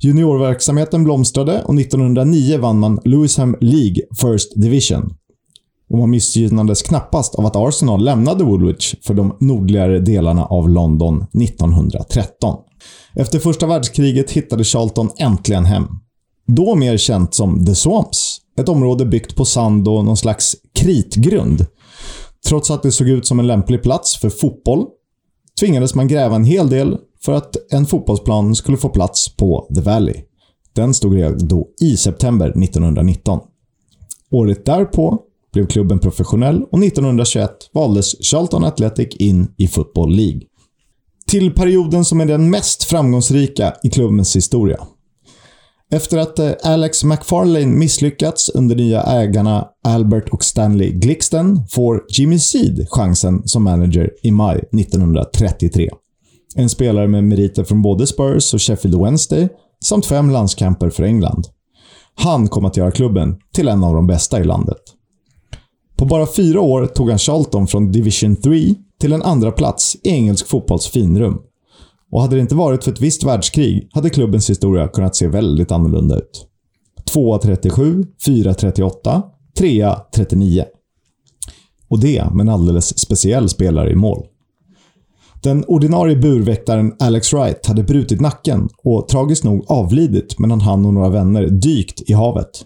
[0.00, 5.14] Juniorverksamheten blomstrade och 1909 vann man Lewisham League First Division.
[5.90, 11.26] och man missgynnades knappast av att Arsenal lämnade Woolwich för de nordligare delarna av London
[11.42, 12.56] 1913.
[13.14, 15.86] Efter första världskriget hittade Charlton äntligen hem.
[16.46, 18.38] Då mer känt som The Swamps.
[18.58, 21.66] Ett område byggt på sand och någon slags kritgrund.
[22.46, 24.86] Trots att det såg ut som en lämplig plats för fotboll
[25.60, 29.80] tvingades man gräva en hel del för att en fotbollsplan skulle få plats på The
[29.80, 30.14] Valley.
[30.72, 33.40] Den stod redo i september 1919.
[34.30, 35.18] Året därpå
[35.52, 40.40] blev klubben professionell och 1921 valdes Charlton Athletic in i Football League.
[41.26, 44.86] Till perioden som är den mest framgångsrika i klubbens historia.
[45.90, 52.38] Efter att eh, Alex McFarlane misslyckats under nya ägarna Albert och Stanley Glicksten får Jimmy
[52.38, 55.90] Seed chansen som manager i maj 1933.
[56.54, 59.48] En spelare med meriter från både Spurs och Sheffield Wednesday
[59.84, 61.46] samt fem landskamper för England.
[62.14, 64.82] Han kom att göra klubben till en av de bästa i landet.
[65.96, 70.08] På bara fyra år tog han Charlton från Division 3 till en andra plats i
[70.08, 71.38] engelsk fotbolls finrum.
[72.10, 75.72] Och hade det inte varit för ett visst världskrig hade klubbens historia kunnat se väldigt
[75.72, 76.46] annorlunda ut.
[77.04, 79.22] 2 37, 4 38,
[79.58, 80.64] 3 39.
[81.88, 84.26] Och det med en alldeles speciell spelare i mål.
[85.42, 90.94] Den ordinarie burväktaren Alex Wright hade brutit nacken och tragiskt nog avlidit medan han och
[90.94, 92.64] några vänner dykt i havet.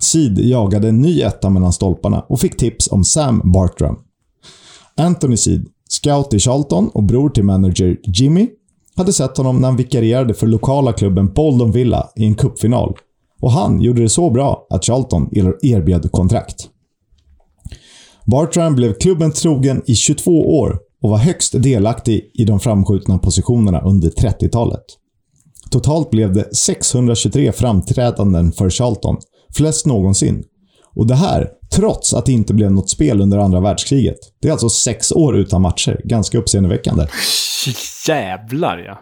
[0.00, 3.96] Seed jagade en ny etta mellan stolparna och fick tips om Sam Bartram.
[4.96, 8.48] Anthony Seed, scout i Charlton och bror till manager Jimmy,
[8.98, 12.96] hade sett honom när han vikarierade för lokala klubben Boldon Villa i en cupfinal.
[13.40, 15.28] Och han gjorde det så bra att Charlton
[15.62, 16.68] erbjöd kontrakt.
[18.24, 23.80] Bartram blev klubben trogen i 22 år och var högst delaktig i de framskjutna positionerna
[23.80, 24.84] under 30-talet.
[25.70, 29.16] Totalt blev det 623 framträdanden för Charlton,
[29.56, 30.44] flest någonsin.
[30.96, 34.18] Och det här, trots att det inte blev något spel under andra världskriget.
[34.42, 36.00] Det är alltså sex år utan matcher.
[36.04, 37.06] Ganska uppseendeväckande.
[38.08, 38.98] Jävlar ja.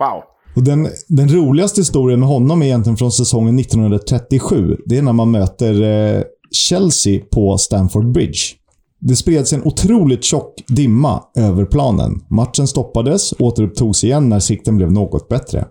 [0.00, 0.22] Wow.
[0.56, 4.76] Och den, den roligaste historien med honom är egentligen från säsongen 1937.
[4.86, 8.38] Det är när man möter eh, Chelsea på Stamford Bridge.
[9.00, 12.12] Det spreds en otroligt tjock dimma över planen.
[12.30, 15.64] Matchen stoppades och återupptogs igen när sikten blev något bättre.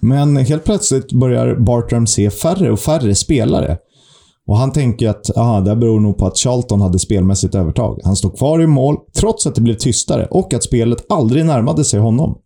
[0.00, 3.78] Men helt plötsligt börjar Bartram se färre och färre spelare.
[4.50, 8.00] Och han tänker att aha, det beror nog på att Charlton hade spelmässigt övertag.
[8.04, 11.84] Han stod kvar i mål, trots att det blev tystare och att spelet aldrig närmade
[11.84, 12.38] sig honom.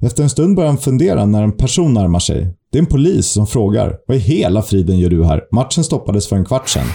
[0.00, 2.54] Efter en stund börjar han fundera när en person närmar sig.
[2.72, 5.42] Det är en polis som frågar “Vad i hela friden gör du här?
[5.52, 6.86] Matchen stoppades för en kvart sedan.”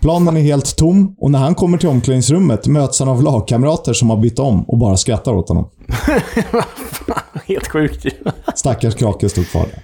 [0.00, 4.10] Planen är helt tom och när han kommer till omklädningsrummet möts han av lagkamrater som
[4.10, 5.70] har bytt om och bara skrattar åt honom.
[7.46, 8.10] Helt sjukt ju.
[8.54, 9.82] Stackars Krake stod kvar där.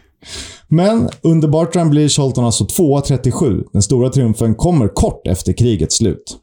[0.71, 3.65] Men under Bartram blir Charlton alltså 2-37.
[3.73, 6.37] Den stora triumfen kommer kort efter krigets slut.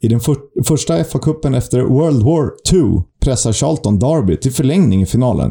[0.00, 5.06] I den för första FA-cupen efter World War II pressar Charlton Derby till förlängning i
[5.06, 5.50] finalen.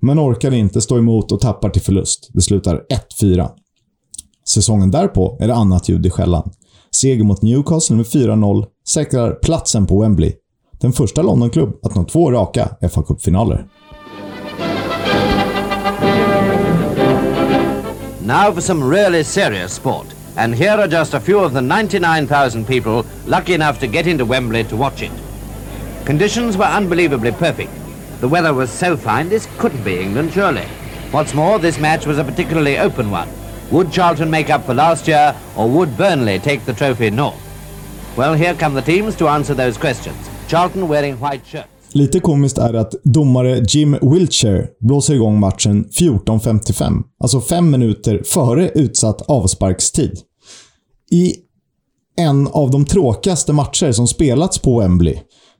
[0.00, 2.30] Men orkar inte stå emot och tappar till förlust.
[2.32, 2.82] Det slutar
[3.20, 3.50] 1-4.
[4.48, 6.50] Säsongen därpå är det annat ljud i skällan.
[6.90, 10.32] Seger mot Newcastle med 4-0 säkrar platsen på Wembley.
[10.80, 13.66] Den första Londonklubb att nå två raka FA-cupfinaler.
[18.24, 20.06] Now for some really serious sport.
[20.36, 24.24] And here are just a few of the 99,000 people lucky enough to get into
[24.24, 25.10] Wembley to watch it.
[26.04, 27.72] Conditions were unbelievably perfect.
[28.20, 30.66] The weather was so fine this couldn't be England, surely.
[31.10, 33.28] What's more, this match was a particularly open one.
[33.72, 37.36] Would Charlton make up for last year, or would Burnley take the trophy north?
[38.16, 40.30] Well, here come the teams to answer those questions.
[40.46, 41.81] Charlton wearing white shirts.
[41.94, 47.02] Lite komiskt är att domare Jim Wiltshire blåser igång matchen 14.55.
[47.20, 50.18] Alltså fem minuter före utsatt avsparkstid.
[51.10, 51.34] I
[52.16, 55.14] en av de tråkigaste matcher som spelats på Wembley.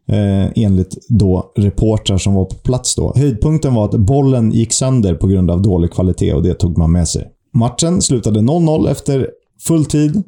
[0.09, 3.13] Eh, enligt då reportrar som var på plats då.
[3.17, 6.93] Höjdpunkten var att bollen gick sönder på grund av dålig kvalitet och det tog man
[6.93, 7.29] med sig.
[7.55, 9.31] Matchen slutade 0-0 efter
[9.61, 10.23] full tid.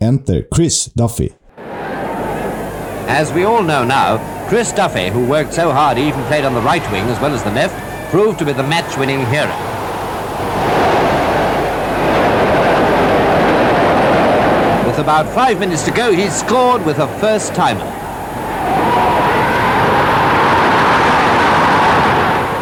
[0.00, 1.28] Enter Chris Duffy.
[3.08, 6.54] As we all know now, Chris Duffy, who worked so hard he even played on
[6.54, 7.74] the right wing as well as the left,
[8.10, 9.50] proved to be the match-winning hero.
[14.86, 17.90] With about five minutes to go, he scored with a first-timer.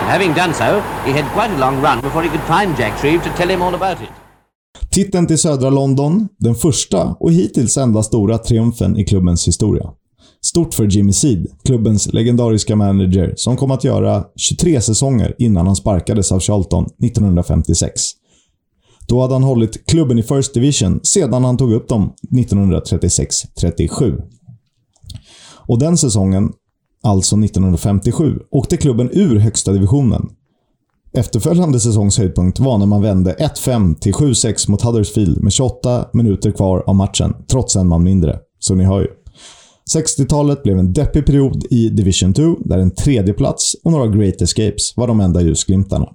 [0.08, 3.22] Having done so, he had quite a long run before he could find Jack Shreve
[3.24, 4.10] to tell him all about it.
[4.90, 9.84] Titeln till södra London, den första och hittills enda stora triumfen i klubbens historia.
[10.44, 15.76] Stort för Jimmy Seed, klubbens legendariska manager, som kom att göra 23 säsonger innan han
[15.76, 18.02] sparkades av Charlton 1956.
[19.06, 24.22] Då hade han hållit klubben i First Division sedan han tog upp dem 1936-37.
[25.66, 26.52] Och den säsongen,
[27.02, 30.28] alltså 1957, åkte klubben ur högsta divisionen.
[31.14, 36.50] Efterföljande säsongs höjdpunkt var när man vände 1-5 till 7-6 mot Huddersfield med 28 minuter
[36.50, 38.38] kvar av matchen, trots en man mindre.
[38.58, 39.21] Så ni hör ju.
[39.94, 44.42] 60-talet blev en deppig period i Division 2, där en tredje plats och några Great
[44.42, 46.08] Escapes var de enda ljusglimtarna.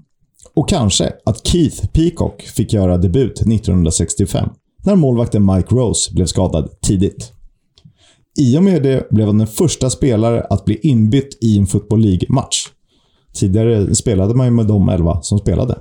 [0.54, 4.50] Och kanske att Keith Peacock fick göra debut 1965,
[4.86, 7.32] när målvakten Mike Rose blev skadad tidigt.
[8.40, 12.00] I och med det blev han den första spelare att bli inbytt i en Football
[12.00, 12.68] League-match.
[13.34, 15.78] Tidigare spelade man ju med de elva som spelade.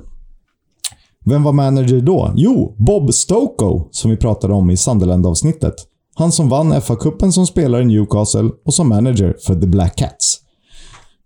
[1.25, 2.33] Vem var manager då?
[2.37, 5.75] Jo, Bob Stoko, som vi pratade om i Sunderland-avsnittet.
[6.19, 10.39] Han som vann FA-cupen som spelare i Newcastle och som manager för The Black Cats.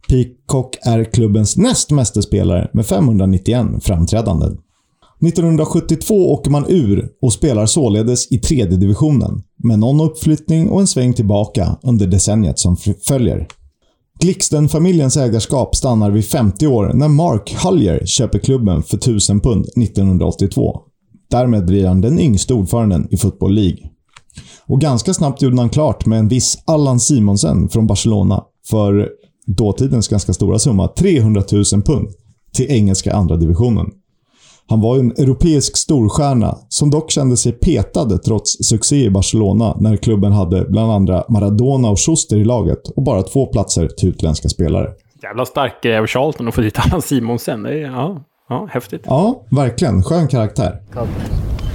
[0.08, 4.58] Peacock är klubbens näst meste spelare med 591 framträdanden.
[5.26, 10.86] 1972 åker man ur och spelar således i tredje divisionen, med någon uppflyttning och en
[10.86, 12.76] sväng tillbaka under decenniet som
[13.06, 13.46] följer.
[14.20, 20.80] Glixten-familjens ägarskap stannar vid 50 år när Mark Hullier köper klubben för 1000 pund 1982.
[21.30, 23.90] Därmed blir han den yngste ordföranden i Football League.
[24.66, 29.08] Och ganska snabbt gjorde han klart med en viss Allan Simonsen från Barcelona för
[29.46, 32.08] dåtidens ganska stora summa 300 000 pund
[32.56, 33.86] till engelska andra divisionen.
[34.68, 39.96] Han var en europeisk storstjärna som dock kände sig petad trots succé i Barcelona när
[39.96, 44.48] klubben hade bland andra Maradona och Schuster i laget och bara två platser till utländska
[44.48, 44.88] spelare.
[45.22, 47.62] Jävla stark eh, av Charlton att få dit Allan Simonsen.
[47.62, 49.02] Det är, ja, ja, häftigt.
[49.04, 50.02] Ja, verkligen.
[50.02, 50.80] Skön karaktär.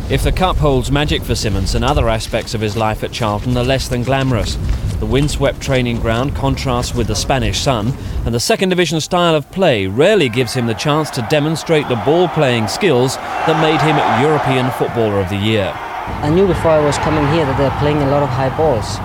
[0.07, 3.57] If the cup holds magic for Simmons and other aspects of his life at Charlton
[3.57, 4.55] are less than glamorous.
[4.99, 7.91] The windswept training ground contrasts with the Spanish sun,
[8.23, 11.95] and the second division style of play rarely gives him the chance to demonstrate the
[12.05, 15.73] ball playing skills that made him European Footballer of the Year.
[15.73, 18.99] I knew before I was coming here that they're playing a lot of high balls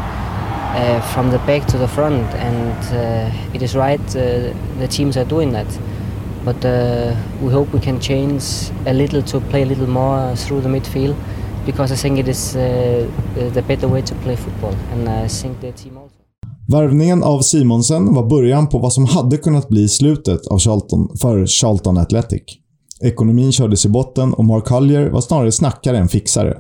[0.77, 4.01] uh, from the back to the front, and uh, it is right.
[4.11, 5.67] Uh, the teams are doing that,
[6.45, 8.43] but uh, we hope we can change
[8.87, 11.15] a little to play a little more through the midfield,
[11.67, 15.29] because I think it is uh, uh, the better way to play football, and I
[15.29, 16.15] think the team also.
[16.69, 21.47] Värvningen av Simonsen var början på vad som hade kunnat bli slutet av Charlton, för
[21.47, 22.43] Charlton Athletic.
[23.01, 26.59] Ekonomin kördes i botten och Mark Hullier var snarare snackare än fixare.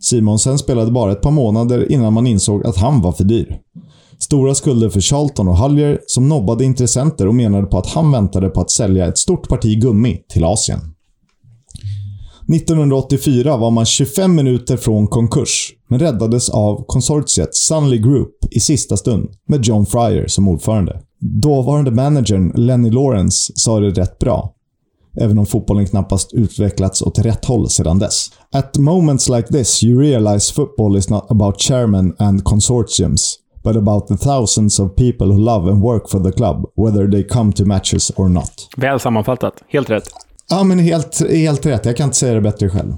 [0.00, 3.58] Simonsen spelade bara ett par månader innan man insåg att han var för dyr.
[4.20, 8.48] Stora skulder för Charlton och Hallier som nobbade intressenter och menade på att han väntade
[8.48, 10.80] på att sälja ett stort parti gummi till Asien.
[12.54, 18.96] 1984 var man 25 minuter från konkurs, men räddades av konsortiet Sunley Group i sista
[18.96, 21.00] stund med John Fryer som ordförande.
[21.20, 24.54] Dåvarande managern Lenny Lawrence sa det rätt bra.
[25.20, 28.26] Även om fotbollen knappast utvecklats åt rätt håll sedan dess.
[28.52, 33.34] At moments like this you realize football is not about chairmen and consortiums,
[33.64, 37.22] but about the thousands of people who love and work for the club, whether they
[37.22, 38.68] come to matches or not.
[38.76, 39.54] Väl sammanfattat.
[39.68, 40.04] Helt rätt.
[40.50, 41.84] Ja, men helt, helt rätt.
[41.84, 42.94] Jag kan inte säga det bättre själv.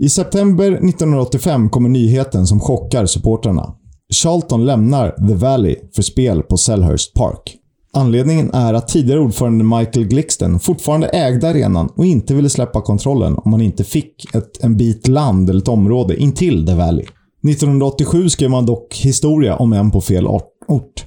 [0.00, 3.74] I september 1985 kommer nyheten som chockar supportrarna.
[4.14, 7.56] Charlton lämnar The Valley för spel på Selhurst Park.
[7.92, 13.34] Anledningen är att tidigare ordförande Michael Glixton fortfarande ägde arenan och inte ville släppa kontrollen
[13.36, 17.06] om man inte fick ett, en bit land eller ett område intill The Valley.
[17.42, 21.04] 1987 skrev man dock historia om än på fel ort.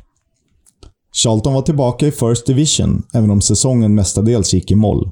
[1.14, 5.10] Charlton var tillbaka i First Division, även om säsongen mestadels gick i moll.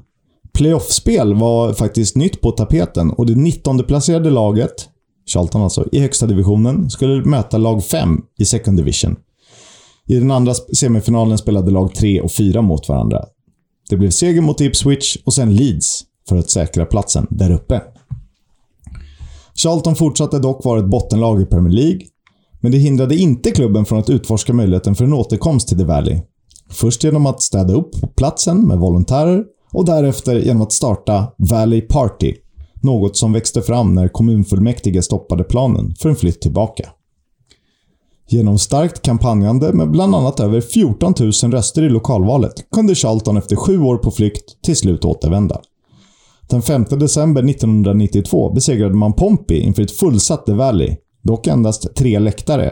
[0.52, 4.88] Playoffspel var faktiskt nytt på tapeten och det 19-placerade laget,
[5.26, 9.16] Charlton alltså, i högsta divisionen skulle möta lag 5 i Second Division.
[10.06, 13.24] I den andra semifinalen spelade lag 3 och 4 mot varandra.
[13.88, 17.82] Det blev seger mot Ipswich och sen Leeds för att säkra platsen där uppe.
[19.62, 22.00] Charlton fortsatte dock vara ett bottenlag i Premier League,
[22.60, 26.20] men det hindrade inte klubben från att utforska möjligheten för en återkomst till The Valley.
[26.70, 31.80] Först genom att städa upp på platsen med volontärer och därefter genom att starta Valley
[31.80, 32.34] Party,
[32.82, 36.88] något som växte fram när kommunfullmäktige stoppade planen för en flytt tillbaka.
[38.28, 43.56] Genom starkt kampanjande med bland annat över 14 000 röster i lokalvalet kunde Charlton efter
[43.56, 45.60] sju år på flykt till slut återvända.
[46.50, 52.18] Den 5 december 1992 besegrade man Pompey inför ett fullsatt The Valley, dock endast tre
[52.18, 52.70] läktare.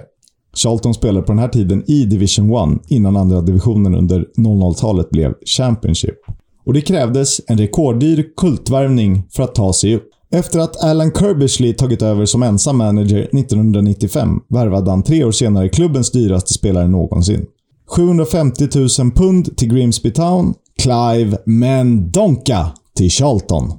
[0.56, 5.34] Charlton spelade på den här tiden i Division 1 innan andra divisionen under 00-talet blev
[5.56, 6.18] Championship.
[6.66, 10.10] Och det krävdes en rekorddyr kultvärvning för att ta sig upp.
[10.30, 15.68] Efter att Alan Kirbishley tagit över som ensam manager 1995 värvade han tre år senare
[15.68, 17.46] klubbens dyraste spelare någonsin.
[17.88, 18.68] 750
[19.00, 23.72] 000 pund till Grimsby Town, Clive Mendonca till Charlton.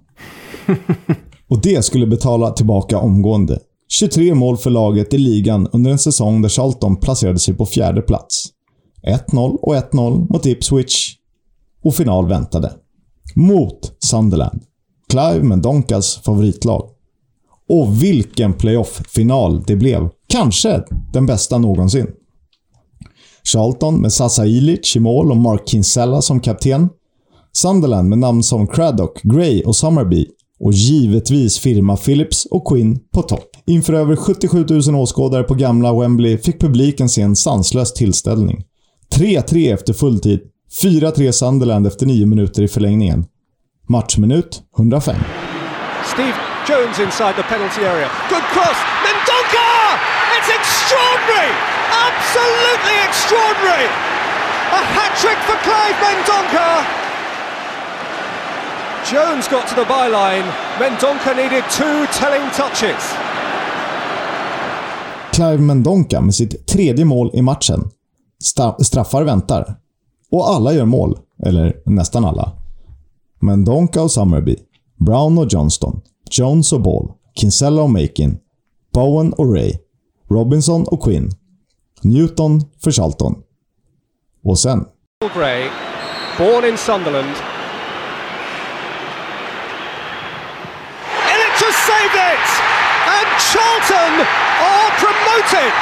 [1.49, 3.59] Och det skulle betala tillbaka omgående.
[3.89, 8.01] 23 mål för laget i ligan under en säsong där Charlton placerade sig på fjärde
[8.01, 8.45] plats.
[9.31, 11.15] 1-0 och 1-0 mot Ipswich
[11.83, 12.73] och final väntade.
[13.35, 14.61] Mot Sunderland.
[15.09, 16.89] Clive Mendonkas favoritlag.
[17.69, 20.09] Och vilken playoff-final det blev.
[20.27, 22.07] Kanske den bästa någonsin.
[23.43, 26.89] Charlton med Sasa Ilic i mål och Mark Kinsella som kapten.
[27.53, 30.27] Sunderland med namn som Craddock, Gray och Summerby.
[30.59, 33.49] Och givetvis firma Phillips och Quinn på topp.
[33.65, 38.63] Inför över 77 000 åskådare på gamla Wembley fick publiken se en sanslös tillställning.
[39.15, 40.39] 3-3 efter fulltid.
[40.83, 43.25] 4-3 Sunderland efter 9 minuter i förlängningen.
[43.87, 45.15] Matchminut 105.
[46.13, 46.33] Steve
[46.69, 48.09] Jones inside the penalty area.
[48.29, 48.79] Good cross.
[49.05, 49.69] Mendonca!
[50.35, 51.53] It's extraordinary!
[52.07, 53.89] Absolutely extraordinary!
[54.77, 56.98] A hat trick for Clive Mendonca!
[59.13, 60.43] Jones got to the byline.
[60.79, 63.03] Mendonca needed two telling touches.
[65.33, 67.89] Clive Mendonca med sitt tredje mål i matchen.
[68.43, 69.75] Sta- straffar väntar.
[70.31, 71.17] Och alla gör mål.
[71.45, 72.51] Eller nästan alla.
[73.39, 74.55] Mendonca och Summerby.
[74.97, 76.01] Brown och Johnston.
[76.31, 77.11] Jones och Ball.
[77.35, 78.37] Kinsella och Makin.
[78.93, 79.73] Bowen och Ray.
[80.29, 81.31] Robinson och Quinn.
[82.01, 83.35] Newton för Charlton.
[84.43, 84.85] Och sen
[86.37, 87.35] born in Sunderland.
[91.99, 92.47] Saved it!
[93.11, 95.73] And Charlton are promoted!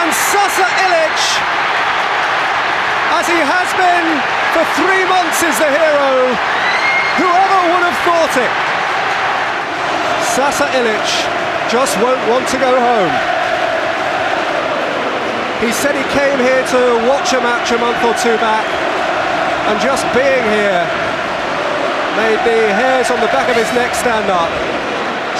[0.00, 1.24] And Sasa Illich,
[3.20, 4.06] as he has been
[4.56, 6.32] for three months, is the hero.
[7.20, 8.54] Whoever would have thought it?
[10.34, 11.28] Sasa Illich
[11.68, 13.14] just won't want to go home.
[15.60, 18.66] He said he came here to watch a match a month or two back,
[19.68, 21.13] and just being here
[22.22, 24.50] made the hairs on the back of his neck stand up.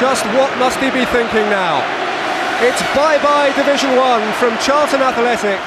[0.00, 1.74] Just what must he be thinking now?
[2.66, 5.60] It's bye-bye Division 1 from Charlton Athletic.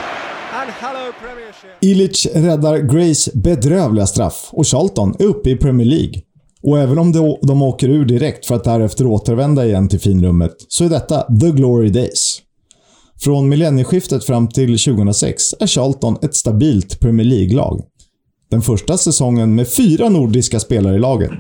[1.82, 6.22] Illich räddar Grays bedrövliga straff och Charlton är uppe i Premier League.
[6.64, 10.86] Och även om de åker ur direkt för att därefter återvända igen till finrummet, så
[10.86, 12.41] är detta the glory days.
[13.24, 17.82] Från millennieskiftet fram till 2006 är Charlton ett stabilt Premier League-lag.
[18.49, 21.31] Den första säsongen med fyra nordiska spelare i laget.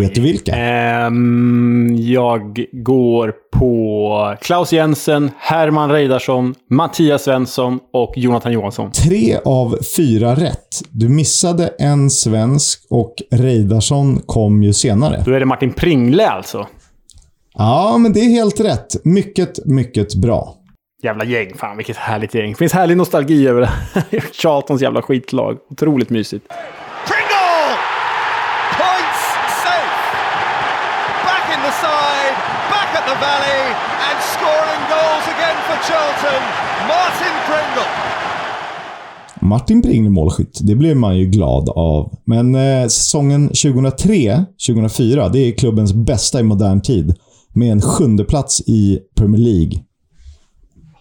[0.00, 0.54] Vet du vilka?
[0.54, 8.92] Ehm, jag går på Klaus Jensen, Herman Reidarsson, Mattias Svensson och Jonathan Johansson.
[8.92, 10.82] Tre av fyra rätt.
[10.90, 15.22] Du missade en svensk och Reidarsson kom ju senare.
[15.26, 16.66] Då är det Martin Pringle alltså.
[17.54, 19.04] Ja, men det är helt rätt.
[19.04, 20.54] Mycket, mycket bra.
[21.04, 21.54] Jävla gäng.
[21.54, 22.50] Fan, vilket härligt gäng.
[22.50, 23.70] Det finns härlig nostalgi över det.
[24.32, 25.58] Charltons jävla skitlag.
[25.70, 26.44] Otroligt mysigt.
[27.08, 27.62] Pringle!
[28.80, 29.22] Points
[29.64, 29.96] safe!
[31.28, 32.34] Back in the side,
[32.74, 33.62] back at the valley,
[34.06, 36.42] and scoring goals again for Charlton.
[36.92, 37.90] Martin Pringle.
[39.40, 42.14] Martin Pringle målskytt, det blev man ju glad av.
[42.24, 47.14] Men eh, säsongen 2003-2004, det är klubbens bästa i modern tid.
[47.54, 49.84] Med en sjunde plats i Premier League.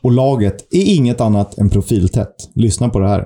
[0.04, 2.36] Och laget är inget annat än profiltätt.
[2.56, 3.26] Lyssna på det här.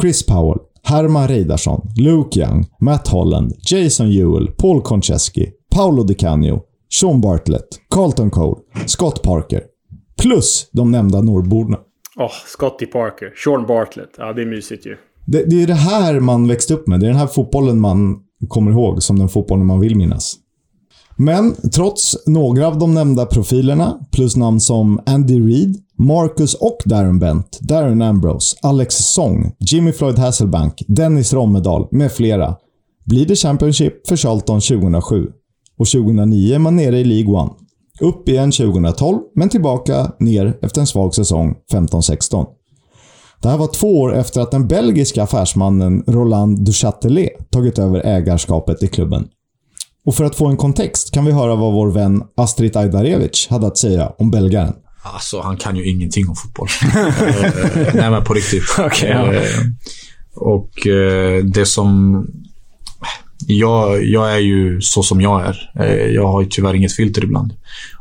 [0.00, 6.60] Chris Powell, Herman Reidarsson, Luke Young, Matt Holland, Jason Ewell, Paul Konchesky, Paolo Di Canio,
[7.00, 9.62] Sean Bartlett, Carlton Cole, Scott Parker.
[10.22, 11.78] Plus de nämnda norrborna.
[12.18, 13.32] Åh, Scotty Parker.
[13.44, 14.10] Sean Bartlett.
[14.18, 14.96] Ja, det är mysigt ju.
[15.26, 17.00] Det, det är det här man växte upp med.
[17.00, 18.18] Det är den här fotbollen man
[18.48, 20.34] kommer ihåg som den fotbollen man vill minnas.
[21.16, 27.18] Men trots några av de nämnda profilerna, plus namn som Andy Reid, Marcus och Darren
[27.18, 32.56] Bent, Darren Ambrose, Alex Song, Jimmy Floyd Hasselbank, Dennis Rommedal med flera,
[33.04, 35.26] blir det Championship för Charlton 2007.
[35.78, 37.50] Och 2009 är man nere i League One.
[38.00, 42.46] Upp igen 2012, men tillbaka ner efter en svag säsong 15-16.
[43.42, 48.82] Det här var två år efter att den belgiska affärsmannen Roland Duchatelet tagit över ägarskapet
[48.82, 49.28] i klubben.
[50.06, 53.66] Och för att få en kontext kan vi höra vad vår vän Astrid Ajdarevic hade
[53.66, 54.72] att säga om belgaren.
[55.14, 56.68] Alltså, han kan ju ingenting om fotboll.
[56.96, 58.62] Eh, Nej, men på riktigt.
[58.78, 59.32] Okej, ja.
[59.32, 59.42] Eh,
[60.34, 62.26] Och eh, det som...
[63.46, 65.56] Jag, jag är ju så som jag är.
[66.14, 67.52] Jag har ju tyvärr inget filter ibland.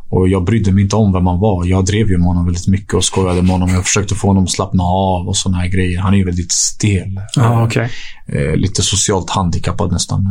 [0.10, 1.66] Och jag brydde mig inte om vem man var.
[1.66, 3.70] Jag drev ju med honom väldigt mycket och skojade med honom.
[3.70, 6.00] Jag försökte få honom att slappna av och såna här grejer.
[6.00, 7.20] Han är ju väldigt stel.
[7.66, 7.90] Okej.
[8.28, 10.28] Eh, lite socialt handikappad nästan.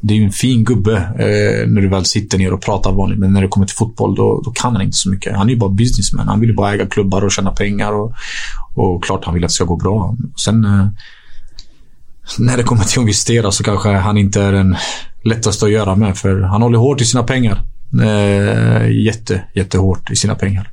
[0.00, 3.18] Det är ju en fin gubbe eh, när du väl sitter ner och pratar vanligt.
[3.18, 5.36] Men när det kommer till fotboll, då, då kan han inte så mycket.
[5.36, 6.28] Han är ju bara businessman.
[6.28, 7.92] Han vill ju bara äga klubbar och tjäna pengar.
[7.92, 8.12] Och,
[8.74, 10.16] och klart han vill att det ska gå bra.
[10.44, 10.86] Sen, eh,
[12.38, 14.76] när det kommer till att investera så kanske han inte är den
[15.24, 16.16] lättaste att göra med.
[16.16, 17.62] För han håller hårt i sina pengar.
[18.02, 20.70] Eh, jätte, jättehårt i sina pengar.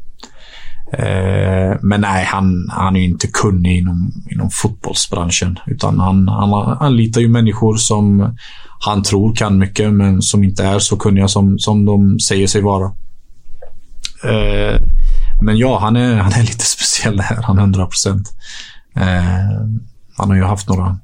[0.94, 5.60] Eh, men nej, han, han är ju inte kunnig inom, inom fotbollsbranschen.
[5.68, 8.36] Utan han, han anlitar ju människor som
[8.80, 12.62] han tror kan mycket, men som inte är så kunniga som, som de säger sig
[12.62, 12.86] vara.
[14.24, 14.82] Eh,
[15.42, 17.42] men ja, han är, han är lite speciell här.
[17.44, 18.32] Han är 100 procent.
[18.96, 19.68] Eh,
[20.18, 20.98] han har ju haft några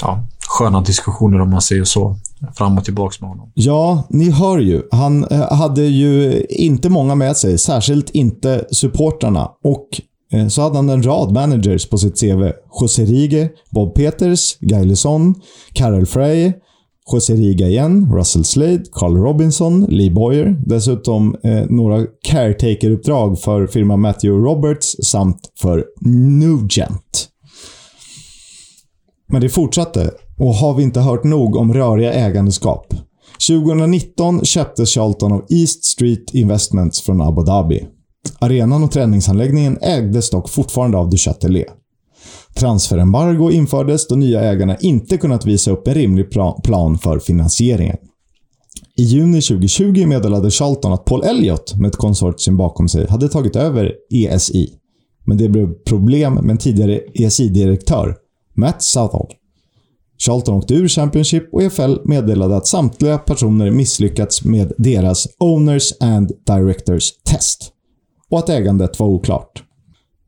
[0.00, 2.16] ja, sköna diskussioner om man säger så.
[2.54, 3.52] Fram och tillbaka med honom.
[3.54, 4.82] Ja, ni hör ju.
[4.90, 9.50] Han eh, hade ju inte många med sig, särskilt inte supportrarna.
[9.64, 9.88] Och
[10.32, 12.52] eh, så hade han en rad managers på sitt CV.
[12.80, 15.34] José Rige, Bob Peters, Guy Lisson,
[15.72, 16.52] Carol Frey,
[17.12, 20.56] José Riga igen, Russell Slade, Carl Robinson, Lee Boyer.
[20.66, 25.84] Dessutom eh, några caretaker-uppdrag för firman Matthew Roberts samt för
[26.38, 27.28] Nugent.
[29.32, 30.10] Men det fortsatte
[30.40, 32.94] och har vi inte hört nog om röriga ägandeskap.
[33.48, 37.86] 2019 köptes Charlton av East Street Investments från Abu Dhabi.
[38.38, 41.66] Arenan och träningsanläggningen ägdes dock fortfarande av Duchatelet.
[42.54, 46.30] Transferembargo infördes då nya ägarna inte kunnat visa upp en rimlig
[46.64, 47.96] plan för finansieringen.
[48.96, 53.56] I juni 2020 meddelade Charlton att Paul Elliott med ett konsortium bakom sig hade tagit
[53.56, 54.70] över ESI.
[55.24, 58.16] Men det blev problem med en tidigare ESI-direktör,
[58.56, 59.26] Matt Southall.
[60.26, 66.32] Charlton åkte ur Championship och EFL meddelade att samtliga personer misslyckats med deras Owners and
[66.46, 67.72] Directors Test.
[68.30, 69.62] Och att ägandet var oklart.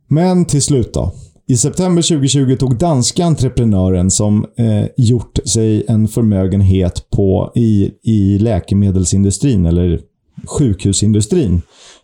[0.09, 1.13] Men till slut då.
[1.49, 8.39] I september 2020 tog danska entreprenören som eh, gjort sig en förmögenhet på, i, i
[8.39, 10.01] läkemedelsindustrin, eller
[10.47, 11.63] sjukhusindustrin,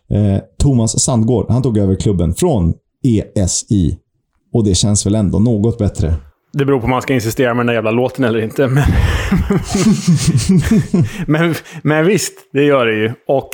[0.09, 3.97] eh, Thomas Sandgård, han tog över klubben från ESI.
[4.53, 6.15] Och det känns väl ändå något bättre.
[6.51, 8.67] Det beror på om man ska insistera med den där jävla låten eller inte.
[8.67, 8.83] Men,
[11.27, 13.11] men, men visst, det gör det ju.
[13.27, 13.49] Och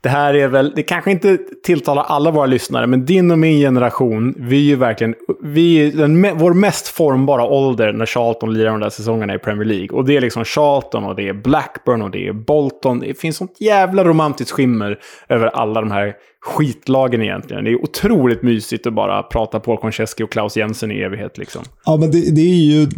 [0.00, 3.60] det här är väl, det kanske inte tilltalar alla våra lyssnare, men din och min
[3.60, 8.70] generation, vi är ju verkligen, vi är den, vår mest formbara ålder när Charlton lirar
[8.70, 9.88] de där säsongerna i Premier League.
[9.98, 13.00] Och det är liksom Charlton och det är Blackburn och det är Bolton.
[13.00, 14.98] Det finns sånt jävla romantiskt skimmer
[15.28, 17.64] över alla de här skitlagen egentligen.
[17.64, 21.62] Det är otroligt mysigt att bara prata Paul Konchesky och Klaus Jensen i evighet liksom.
[21.84, 22.88] Ja, men det, det är ju...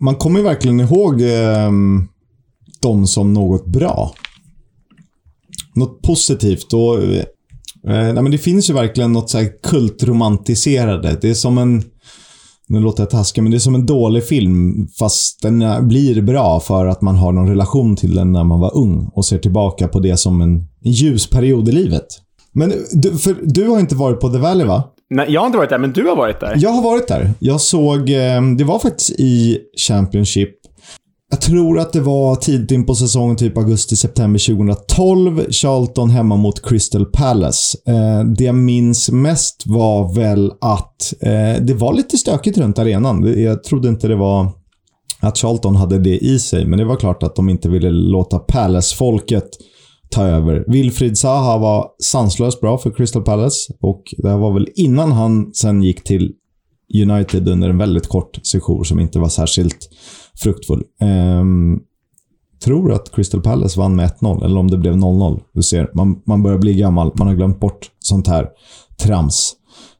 [0.00, 1.70] Man kommer ju verkligen ihåg eh,
[2.82, 4.12] dem som något bra.
[5.74, 6.72] Något positivt.
[6.72, 7.24] Och, eh,
[7.84, 11.18] nej, men det finns ju verkligen något så här kultromantiserade.
[11.20, 11.82] Det är som en...
[12.68, 14.86] Nu låter jag taskig, men det är som en dålig film.
[14.98, 18.60] Fast den är- blir bra för att man har någon relation till den när man
[18.60, 19.10] var ung.
[19.14, 20.50] Och ser tillbaka på det som en,
[20.84, 22.06] en ljus period i livet.
[22.52, 24.84] Men du, för du har inte varit på The Valley, va?
[25.10, 26.54] Nej, jag har inte varit där, men du har varit där.
[26.58, 27.30] Jag har varit där.
[27.38, 30.50] Jag såg, eh, det var faktiskt i Championship.
[31.30, 35.50] Jag tror att det var tidigt in på säsongen, typ augusti-september 2012.
[35.50, 37.78] Charlton hemma mot Crystal Palace.
[37.86, 43.42] Eh, det jag minns mest var väl att eh, det var lite stökigt runt arenan.
[43.42, 44.52] Jag trodde inte det var
[45.20, 48.38] att Charlton hade det i sig, men det var klart att de inte ville låta
[48.38, 49.48] Palace-folket
[50.10, 50.64] ta över.
[50.66, 55.54] Wilfried Zaha var sanslöst bra för Crystal Palace och det här var väl innan han
[55.54, 56.32] sen gick till
[56.94, 59.88] United under en väldigt kort session som inte var särskilt
[60.42, 60.82] fruktfull.
[61.40, 61.80] Um,
[62.64, 65.40] tror att Crystal Palace vann med 1-0, eller om det blev 0-0.
[65.52, 67.12] Du ser, man, man börjar bli gammal.
[67.14, 68.48] Man har glömt bort sånt här
[69.02, 69.56] trams.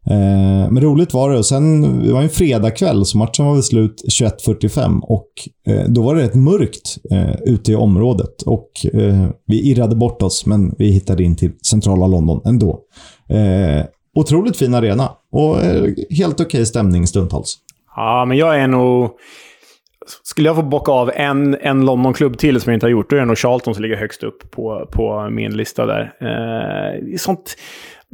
[0.07, 1.39] Eh, men roligt var det.
[1.39, 5.29] Och sen, det var en fredagkväll, så matchen var väl slut 21.45 och
[5.67, 8.43] eh, då var det rätt mörkt eh, ute i området.
[8.43, 12.81] Och eh, vi irrade bort oss, men vi hittade in till centrala London ändå.
[13.29, 13.85] Eh,
[14.15, 17.57] otroligt fin arena och eh, helt okej stämning stundtals.
[17.97, 19.11] Ja, men jag är nog...
[20.23, 23.17] Skulle jag få bocka av en, en Londonklubb till som jag inte har gjort, då
[23.17, 26.13] är det nog Charlton som ligger högst upp på, på min lista där.
[26.21, 27.57] Eh, sånt,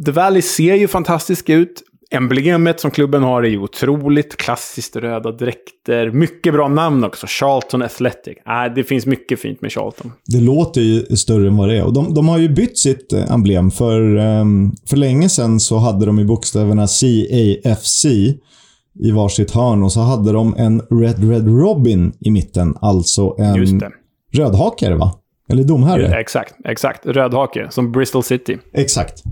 [0.07, 1.83] The Valley ser ju fantastiskt ut.
[2.11, 4.37] Emblemet som klubben har är ju otroligt.
[4.37, 6.11] Klassiskt röda dräkter.
[6.11, 7.27] Mycket bra namn också.
[7.29, 8.37] Charlton Athletic.
[8.47, 10.13] Äh, det finns mycket fint med Charlton.
[10.27, 11.85] Det låter ju större än vad det är.
[11.85, 13.71] Och de, de har ju bytt sitt eh, emblem.
[13.71, 18.07] För, um, för länge sedan så hade de ju bokstäverna CAFC
[18.99, 22.75] i varsitt hörn och så hade de en Red Red Robin i mitten.
[22.81, 23.81] Alltså en
[24.33, 25.13] rödhakare, va?
[25.49, 26.21] Eller domherre.
[26.21, 27.07] Exakt, exakt.
[27.07, 28.59] Rödhake, som Bristol City.
[28.73, 29.23] Exakt.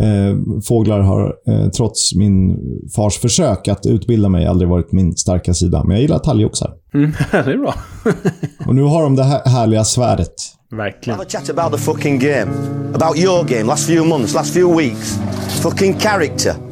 [0.00, 2.58] Eh, fåglar har, eh, trots min
[2.96, 5.84] fars försök att utbilda mig, aldrig varit min starka sida.
[5.84, 6.72] Men jag gillar talgoxar.
[6.94, 7.74] Mm, det är bra.
[8.66, 10.34] Och nu har de det här härliga svärdet.
[10.70, 11.18] Verkligen.
[11.18, 12.52] Have a chat about the fucking game.
[12.94, 15.18] About your game, last few months, last few weeks.
[15.62, 16.69] Fucking character.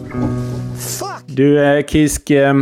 [1.38, 2.54] Du, eh, Kisk, eh,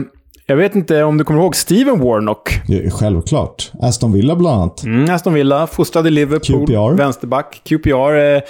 [0.47, 2.51] Jag vet inte om du kommer ihåg Steven Warnock?
[2.93, 3.73] Självklart.
[3.83, 4.85] Aston Villa bland annat.
[4.85, 6.97] Mm, Aston Villa, fostrad i Liverpool, QPR.
[6.97, 7.63] vänsterback.
[7.65, 8.41] QPR eh,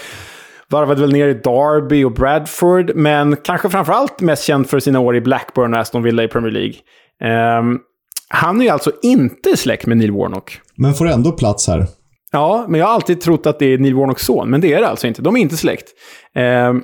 [0.70, 5.16] varvade väl ner i Derby och Bradford, men kanske framförallt mest känd för sina år
[5.16, 6.74] i Blackburn och Aston Villa i Premier League.
[7.24, 7.78] Ehm,
[8.28, 10.60] han är ju alltså inte släkt med Neil Warnock.
[10.76, 11.86] Men får ändå plats här.
[12.32, 14.80] Ja, men jag har alltid trott att det är Neil Warnocks son, men det är
[14.80, 15.22] det alltså inte.
[15.22, 15.88] De är inte släkt.
[16.34, 16.82] Ehm,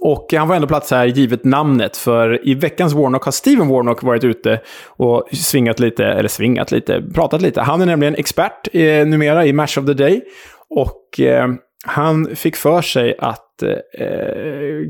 [0.00, 4.02] och han får ändå plats här givet namnet, för i veckans Warnock har Steven Warnock
[4.02, 7.60] varit ute och svingat lite, eller svingat lite, pratat lite.
[7.60, 10.22] Han är nämligen expert eh, numera i Match of the Day.
[10.70, 11.48] Och eh,
[11.86, 14.10] han fick för sig att eh,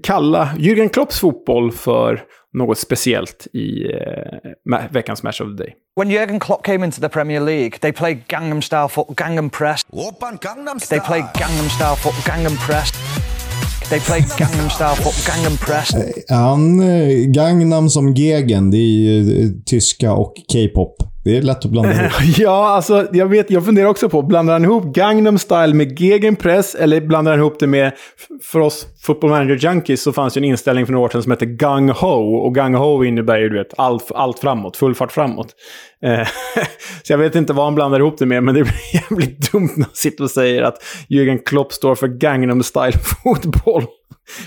[0.02, 2.22] kalla Jürgen Klopps fotboll för
[2.52, 5.74] något speciellt i eh, veckans Match of the Day.
[5.96, 9.84] When Jurgen Klopp came into the Premier League, they played Gangnam Style foot, Gangnam Press.
[10.88, 13.39] They played Gangnam Style foot, Gangnam Press.
[13.90, 15.94] They played Gangnam Style foot, Gangnam Press.
[15.94, 20.96] Eh, han, eh, Gangnam som Gegen, det är ju eh, tyska och K-pop.
[21.24, 22.12] Det är lätt att blanda ihop.
[22.38, 26.74] Ja, alltså jag, vet, jag funderar också på, blandar han ihop Gangnam style med gegenpress
[26.74, 27.92] eller blandar han ihop det med,
[28.42, 31.30] för oss football manager junkies så fanns ju en inställning för några år sedan som
[31.30, 32.36] hette Gang Ho.
[32.36, 35.54] Och Gang Ho innebär ju du vet, allt, allt framåt, full fart framåt.
[36.04, 36.28] Eh,
[37.02, 39.70] så jag vet inte vad han blandar ihop det med, men det blir jävligt dumt
[39.76, 40.76] när han sitter och säger att
[41.08, 43.84] Jürgen Klopp står för Gangnam style fotboll.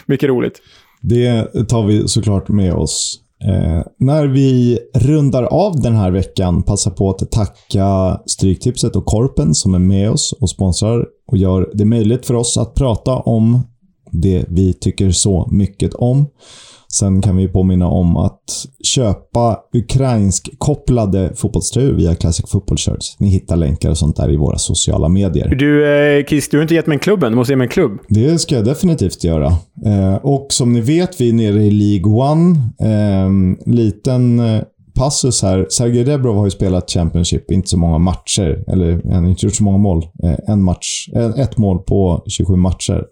[0.05, 0.61] Mycket roligt.
[1.01, 3.22] Det tar vi såklart med oss.
[3.47, 9.55] Eh, när vi rundar av den här veckan, passa på att tacka Stryktipset och Korpen
[9.55, 13.61] som är med oss och sponsrar och gör det möjligt för oss att prata om
[14.11, 16.25] det vi tycker så mycket om.
[16.93, 23.19] Sen kan vi påminna om att köpa ukrainsk-kopplade fotbollströjor via Classic Football Shirts.
[23.19, 25.55] Ni hittar länkar och sånt där i våra sociala medier.
[25.55, 25.87] Du,
[26.17, 27.31] eh, Kiss, du har inte gett mig en klubben.
[27.31, 27.99] Du måste ge mig en klubb.
[28.07, 29.47] Det ska jag definitivt göra.
[29.85, 32.59] Eh, och som ni vet, vi är nere i League One.
[32.79, 33.29] Eh,
[33.73, 34.63] liten eh,
[34.95, 35.67] passus här.
[35.69, 38.63] Sergej Rebrov har ju spelat Championship, inte så många matcher.
[38.67, 40.05] Eller han har inte gjort så många mål.
[40.23, 43.03] Eh, en match, eh, ett mål på 27 matcher.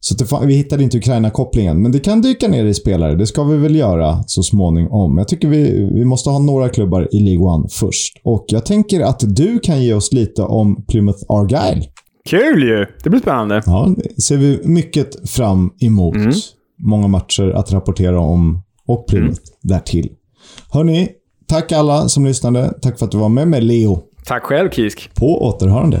[0.00, 3.14] Så det, vi hittade inte Ukraina-kopplingen, men det kan dyka ner i spelare.
[3.14, 5.18] Det ska vi väl göra så småningom.
[5.18, 8.20] Jag tycker vi, vi måste ha några klubbar i League One först.
[8.24, 11.84] Och jag tänker att du kan ge oss lite om Plymouth Argyle.
[12.28, 12.86] Kul ju!
[13.04, 13.62] Det blir spännande.
[13.66, 16.16] Ja, det ser vi mycket fram emot.
[16.78, 20.08] Många matcher att rapportera om och Plymouth därtill.
[20.70, 21.08] Hörni,
[21.48, 22.74] tack alla som lyssnade.
[22.82, 23.98] Tack för att du var med mig, Leo.
[24.24, 25.10] Tack själv, Kisk.
[25.14, 26.00] På återhörande.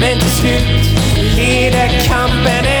[0.00, 0.98] Men till slut
[1.36, 2.77] leder kampen